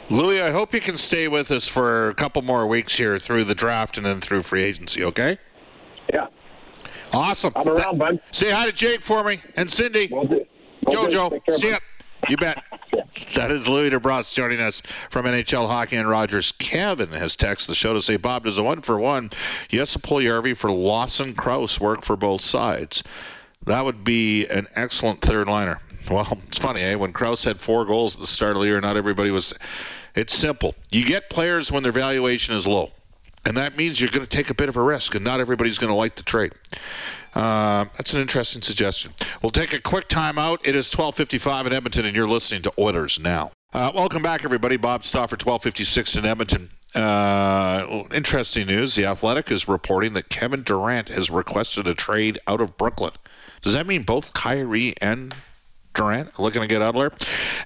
Louie, 0.09 0.41
I 0.41 0.51
hope 0.51 0.73
you 0.73 0.81
can 0.81 0.97
stay 0.97 1.27
with 1.27 1.51
us 1.51 1.67
for 1.67 2.11
a 2.11 2.15
couple 2.15 2.43
more 2.43 2.67
weeks 2.67 2.97
here 2.97 3.19
through 3.19 3.45
the 3.45 3.55
draft 3.55 3.97
and 3.97 4.07
then 4.07 4.21
through 4.21 4.43
free 4.43 4.63
agency, 4.63 5.05
okay? 5.05 5.39
Yeah. 6.13 6.29
Awesome. 7.13 7.53
I'm 7.57 7.69
around, 7.69 7.99
bud. 7.99 8.21
Say 8.31 8.51
hi 8.51 8.67
to 8.67 8.73
Jake 8.73 9.03
for 9.03 9.25
me 9.25 9.39
and 9.57 9.71
Cindy. 9.71 10.09
Will 10.11 10.27
do. 10.27 10.47
Will 10.87 11.09
do. 11.09 11.17
Jojo. 11.17 11.31
Care, 11.45 11.57
See 11.57 11.71
ya. 11.71 11.79
You 12.29 12.37
bet. 12.37 12.63
That 13.35 13.51
is 13.51 13.67
Louie 13.67 13.91
DeBrusk 13.91 14.35
joining 14.35 14.61
us 14.61 14.83
from 15.11 15.27
NHL 15.27 15.69
Hockey 15.69 15.97
and 15.97 16.09
Rogers. 16.09 16.53
Kevin 16.53 17.11
has 17.11 17.37
texted 17.37 17.69
the 17.69 17.75
show 17.75 17.95
to 17.95 18.03
say, 18.03 18.17
Bob, 18.17 18.45
does 18.45 18.59
a 18.59 18.63
one 18.63 18.83
for 18.83 18.99
one 18.99 19.31
Yes, 19.71 19.97
Puljujärvi 19.97 20.57
for 20.57 20.71
Lawson 20.71 21.35
Crouse 21.35 21.81
work 21.81 22.05
for 22.05 22.17
both 22.17 22.43
sides? 22.43 23.03
That 23.65 23.85
would 23.85 24.05
be 24.05 24.47
an 24.47 24.69
excellent 24.75 25.23
third 25.23 25.49
liner. 25.49 25.81
Well, 26.11 26.39
it's 26.47 26.59
funny, 26.59 26.83
eh? 26.83 26.95
When 26.95 27.13
Crouse 27.13 27.45
had 27.45 27.59
four 27.59 27.85
goals 27.85 28.15
at 28.15 28.21
the 28.21 28.27
start 28.27 28.57
of 28.57 28.63
the 28.63 28.69
year, 28.69 28.81
not 28.81 28.97
everybody 28.97 29.31
was. 29.31 29.55
It's 30.15 30.35
simple. 30.35 30.75
You 30.91 31.05
get 31.05 31.29
players 31.29 31.73
when 31.73 31.83
their 31.83 31.93
valuation 31.93 32.55
is 32.55 32.67
low. 32.67 32.93
And 33.45 33.59
that 33.59 33.77
means 33.77 34.01
you're 34.01 34.11
going 34.11 34.25
to 34.25 34.29
take 34.29 34.51
a 34.51 34.55
bit 34.55 34.69
of 34.69 34.77
a 34.77 34.83
risk, 34.83 35.15
and 35.15 35.25
not 35.25 35.41
everybody's 35.41 35.79
going 35.79 35.91
to 35.91 35.97
like 35.97 36.17
the 36.17 36.23
trade. 36.23 36.53
Uh, 37.37 37.85
that's 37.99 38.15
an 38.15 38.23
interesting 38.23 38.63
suggestion. 38.63 39.13
We'll 39.43 39.51
take 39.51 39.75
a 39.75 39.81
quick 39.81 40.09
time 40.09 40.39
out. 40.39 40.63
It 40.65 40.75
is 40.75 40.91
12:55 40.91 41.67
in 41.67 41.75
Edmonton, 41.75 42.07
and 42.07 42.17
you're 42.17 42.27
listening 42.27 42.63
to 42.63 42.73
Oilers 42.79 43.21
now. 43.21 43.51
Uh, 43.75 43.93
welcome 43.95 44.23
back, 44.23 44.47
everybody. 44.47 44.79
Bob 44.79 45.05
Stauffer, 45.05 45.37
1256 45.37 46.17
in 46.17 46.25
Edmonton. 46.25 46.71
Uh, 46.95 48.05
interesting 48.15 48.67
news. 48.67 48.95
The 48.95 49.05
Athletic 49.05 49.51
is 49.51 49.69
reporting 49.69 50.15
that 50.15 50.31
Kevin 50.31 50.63
Durant 50.63 51.11
has 51.11 51.29
requested 51.29 51.89
a 51.89 51.95
trade 51.95 52.39
out 52.47 52.63
of 52.63 52.79
Brooklyn. 52.79 53.13
Does 53.61 53.75
that 53.75 53.87
mean 53.87 54.05
both 54.05 54.33
Kyrie 54.33 54.95
and 55.03 55.35
Durant 55.97 56.39
looking 56.39 56.61
to 56.61 56.69
get 56.69 56.83
out 56.83 56.95
there. 56.95 57.13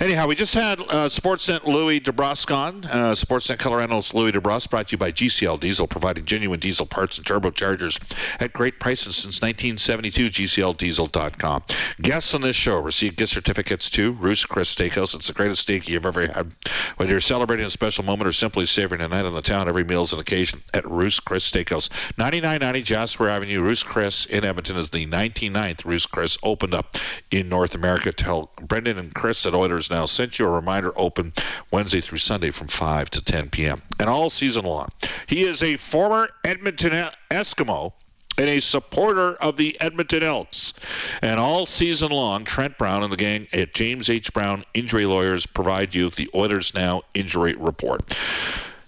Anyhow, 0.01 0.29
we 0.29 0.35
just 0.35 0.55
had 0.55 0.81
uh, 0.81 1.09
Sportsnet 1.09 1.65
Louie 1.65 2.01
DeBrusk 2.01 2.55
on. 2.55 2.85
Uh, 2.85 3.13
Sportsnet 3.13 3.59
color 3.59 3.81
analyst 3.81 4.15
Louie 4.15 4.33
DeBrusk 4.33 4.71
brought 4.71 4.89
to 4.89 4.93
you 4.93 4.99
by 4.99 5.13
GCL 5.13 5.61
Diesel, 5.61 5.87
providing 5.87 6.25
genuine 6.25 6.61
diesel 6.61 6.87
parts 6.87 7.19
and 7.19 7.27
turbochargers 7.27 8.01
at 8.41 8.53
great 8.53 8.79
prices 8.79 9.17
since 9.17 9.43
1972. 9.43 10.31
GCLDiesel.com. 10.31 11.63
Guests 12.01 12.35
on 12.35 12.41
this 12.41 12.57
show 12.57 12.79
receive 12.81 13.17
gift 13.17 13.33
certificates 13.33 13.91
to 13.91 14.13
Ruth's 14.13 14.45
Chris 14.45 14.75
Steakhouse. 14.75 15.15
It's 15.15 15.27
the 15.27 15.33
greatest 15.33 15.63
steak 15.63 15.89
you've 15.89 16.07
ever 16.07 16.27
had. 16.27 16.55
Whether 16.97 17.13
you're 17.13 17.21
celebrating 17.21 17.67
a 17.67 17.71
special 17.71 18.05
moment 18.05 18.29
or 18.29 18.33
simply 18.33 18.67
savoring 18.67 19.01
a 19.01 19.09
night 19.09 19.25
on 19.25 19.35
the 19.35 19.43
town, 19.43 19.69
every 19.69 19.85
meal 19.85 20.03
is 20.03 20.13
an 20.13 20.21
occasion 20.21 20.63
at 20.73 20.89
Ruth's 20.89 21.21
Chris 21.21 21.51
Steakhouse. 21.51 21.91
9990 22.17 22.83
Jasper 22.83 23.29
Avenue. 23.29 23.61
Ruth's 23.61 23.83
Chris 23.83 24.27
in 24.27 24.45
Edmonton 24.45 24.77
is 24.77 24.91
the 24.91 25.07
99th 25.07 25.85
Ruth's 25.85 26.07
Chris 26.07 26.39
opened 26.43 26.75
up 26.75 26.97
in 27.31 27.49
North 27.49 27.75
America. 27.75 28.13
Tell 28.21 28.51
Brendan 28.61 28.99
and 28.99 29.15
Chris 29.15 29.47
at 29.47 29.55
Oilers 29.55 29.91
Now 29.91 30.05
sent 30.05 30.39
you 30.39 30.45
a 30.45 30.51
reminder 30.51 30.93
open 30.95 31.33
Wednesday 31.71 32.03
through 32.03 32.19
Sunday 32.19 32.51
from 32.51 32.69
5 32.69 33.09
to 33.11 33.25
10 33.25 33.49
p.m. 33.49 33.81
and 33.99 34.11
all 34.11 34.29
season 34.29 34.67
long. 34.67 34.89
He 35.27 35.45
is 35.45 35.63
a 35.63 35.77
former 35.77 36.29
Edmonton 36.45 37.09
Eskimo 37.31 37.95
and 38.37 38.47
a 38.51 38.61
supporter 38.61 39.33
of 39.37 39.57
the 39.57 39.81
Edmonton 39.81 40.23
Elks. 40.23 40.75
And 41.23 41.41
all 41.41 41.65
season 41.65 42.11
long, 42.11 42.45
Trent 42.45 42.77
Brown 42.77 43.03
and 43.03 43.11
the 43.11 43.17
gang 43.17 43.49
at 43.55 43.73
James 43.73 44.11
H. 44.11 44.35
Brown 44.35 44.67
Injury 44.75 45.07
Lawyers 45.07 45.47
provide 45.47 45.95
you 45.95 46.11
the 46.11 46.29
Oilers 46.35 46.75
Now 46.75 47.03
injury 47.15 47.55
report. 47.55 48.15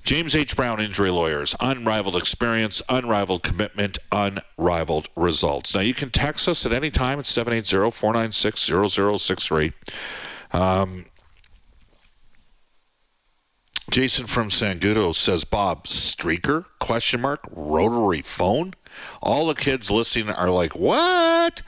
James 0.04 0.34
H. 0.34 0.56
Brown 0.56 0.80
Injury 0.80 1.10
Lawyers, 1.10 1.54
unrivaled 1.60 2.16
experience, 2.16 2.82
unrivaled 2.88 3.42
commitment, 3.42 3.98
unrivaled 4.10 5.08
results. 5.14 5.74
Now, 5.74 5.82
you 5.82 5.94
can 5.94 6.10
text 6.10 6.48
us 6.48 6.66
at 6.66 6.72
any 6.72 6.90
time 6.90 7.20
at 7.20 7.26
780 7.26 7.90
496 7.92 8.92
0063. 8.92 9.72
Um, 10.52 11.06
Jason 13.90 14.26
from 14.26 14.48
Sangudo 14.48 15.14
says, 15.14 15.44
Bob, 15.44 15.84
streaker? 15.84 16.64
Question 16.78 17.20
mark. 17.20 17.40
Rotary 17.50 18.22
phone? 18.22 18.74
All 19.20 19.46
the 19.46 19.54
kids 19.54 19.90
listening 19.90 20.30
are 20.30 20.50
like, 20.50 20.74
what? 20.74 21.62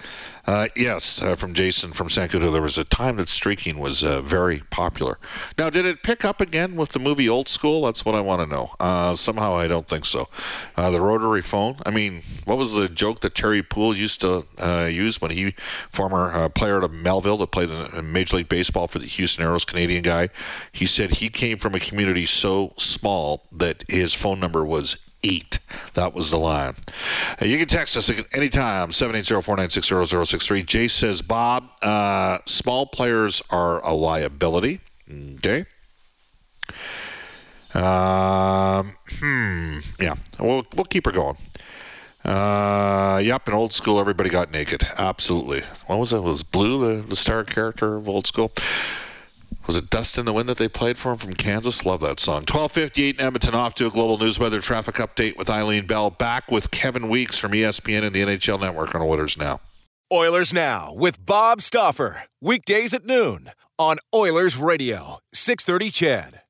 Uh, 0.46 0.68
yes, 0.76 1.22
uh, 1.22 1.36
from 1.36 1.54
Jason 1.54 1.92
from 1.92 2.08
Sangudo. 2.08 2.52
There 2.52 2.60
was 2.60 2.76
a 2.78 2.84
time 2.84 3.16
that 3.16 3.28
streaking 3.28 3.78
was 3.78 4.04
uh, 4.04 4.20
very 4.20 4.60
popular. 4.70 5.18
Now, 5.56 5.70
did 5.70 5.86
it 5.86 6.02
pick 6.02 6.24
up 6.24 6.40
again 6.40 6.76
with 6.76 6.90
the 6.90 6.98
movie 6.98 7.28
Old 7.28 7.48
School? 7.48 7.86
That's 7.86 8.04
what 8.04 8.14
I 8.14 8.20
want 8.20 8.42
to 8.42 8.46
know. 8.46 8.70
Uh, 8.78 9.14
somehow, 9.14 9.54
I 9.56 9.68
don't 9.68 9.88
think 9.88 10.04
so. 10.04 10.28
Uh, 10.76 10.90
the 10.90 11.00
rotary 11.00 11.40
phone. 11.40 11.76
I 11.86 11.90
mean, 11.90 12.22
what 12.44 12.58
was 12.58 12.74
the 12.74 12.88
joke 12.88 13.20
that 13.20 13.34
Terry 13.34 13.62
Puhl 13.62 13.96
used 13.96 14.20
to 14.20 14.44
use 14.90 15.20
when 15.20 15.30
he, 15.30 15.54
former 15.90 16.48
player 16.50 16.78
of 16.78 16.92
Melville 16.92 17.38
that 17.38 17.50
played 17.50 17.70
in 17.70 18.12
Major 18.12 18.36
League 18.36 18.48
Baseball 18.48 18.86
for 18.86 18.98
the 18.98 19.06
Houston 19.06 19.44
Aeros, 19.44 19.66
Canadian 19.66 20.02
guy, 20.02 20.28
he 20.72 20.86
said 20.86 21.10
he 21.10 21.30
came 21.30 21.58
from 21.58 21.74
a 21.74 21.80
community 21.80 22.26
so 22.26 22.74
small 22.76 23.46
that 23.52 23.84
his 23.88 24.12
phone 24.12 24.40
number 24.40 24.64
was 24.64 24.96
eight. 25.24 25.58
That 25.94 26.14
was 26.14 26.30
the 26.30 26.38
line. 26.38 26.76
You 27.40 27.58
can 27.58 27.66
text 27.66 27.96
us 27.96 28.10
at 28.10 28.36
anytime, 28.36 28.90
780-496-0063. 28.90 30.66
Jay 30.66 30.88
says, 30.88 31.22
Bob, 31.22 31.68
uh, 31.82 32.38
small 32.46 32.86
players 32.86 33.42
are 33.50 33.84
a 33.84 33.92
liability. 33.92 34.80
Okay. 35.10 35.64
Um, 37.74 38.94
hmm. 39.18 39.78
Yeah. 39.98 40.14
We'll, 40.38 40.66
we'll 40.76 40.84
keep 40.84 41.06
her 41.06 41.12
going. 41.12 41.36
Uh, 42.24 43.20
yep, 43.22 43.46
in 43.48 43.54
old 43.54 43.72
school, 43.72 44.00
everybody 44.00 44.30
got 44.30 44.50
naked. 44.50 44.86
Absolutely. 44.96 45.62
What 45.86 45.98
was 45.98 46.12
it? 46.12 46.22
Was 46.22 46.42
Blue 46.42 47.02
the, 47.02 47.08
the 47.08 47.16
star 47.16 47.44
character 47.44 47.96
of 47.96 48.08
old 48.08 48.26
school? 48.26 48.50
Was 49.66 49.76
it 49.76 49.90
Dust 49.90 50.18
in 50.18 50.26
the 50.26 50.32
Wind 50.32 50.48
that 50.48 50.58
they 50.58 50.68
played 50.68 50.98
for 50.98 51.12
him 51.12 51.18
from 51.18 51.34
Kansas? 51.34 51.86
Love 51.86 52.02
that 52.02 52.20
song. 52.20 52.42
1258 52.42 53.16
in 53.16 53.20
Edmonton, 53.20 53.54
off 53.54 53.74
to 53.76 53.86
a 53.86 53.90
global 53.90 54.18
news 54.18 54.38
weather 54.38 54.60
traffic 54.60 54.96
update 54.96 55.36
with 55.36 55.48
Eileen 55.48 55.86
Bell. 55.86 56.10
Back 56.10 56.50
with 56.50 56.70
Kevin 56.70 57.08
Weeks 57.08 57.38
from 57.38 57.52
ESPN 57.52 58.04
and 58.04 58.14
the 58.14 58.22
NHL 58.22 58.60
Network 58.60 58.94
on 58.94 59.02
Oilers 59.02 59.38
Now. 59.38 59.60
Oilers 60.12 60.52
Now 60.52 60.92
with 60.94 61.24
Bob 61.24 61.62
Stauffer. 61.62 62.24
Weekdays 62.40 62.92
at 62.92 63.06
noon 63.06 63.50
on 63.78 63.98
Oilers 64.14 64.56
Radio, 64.56 65.18
630 65.32 65.90
CHED. 65.90 66.43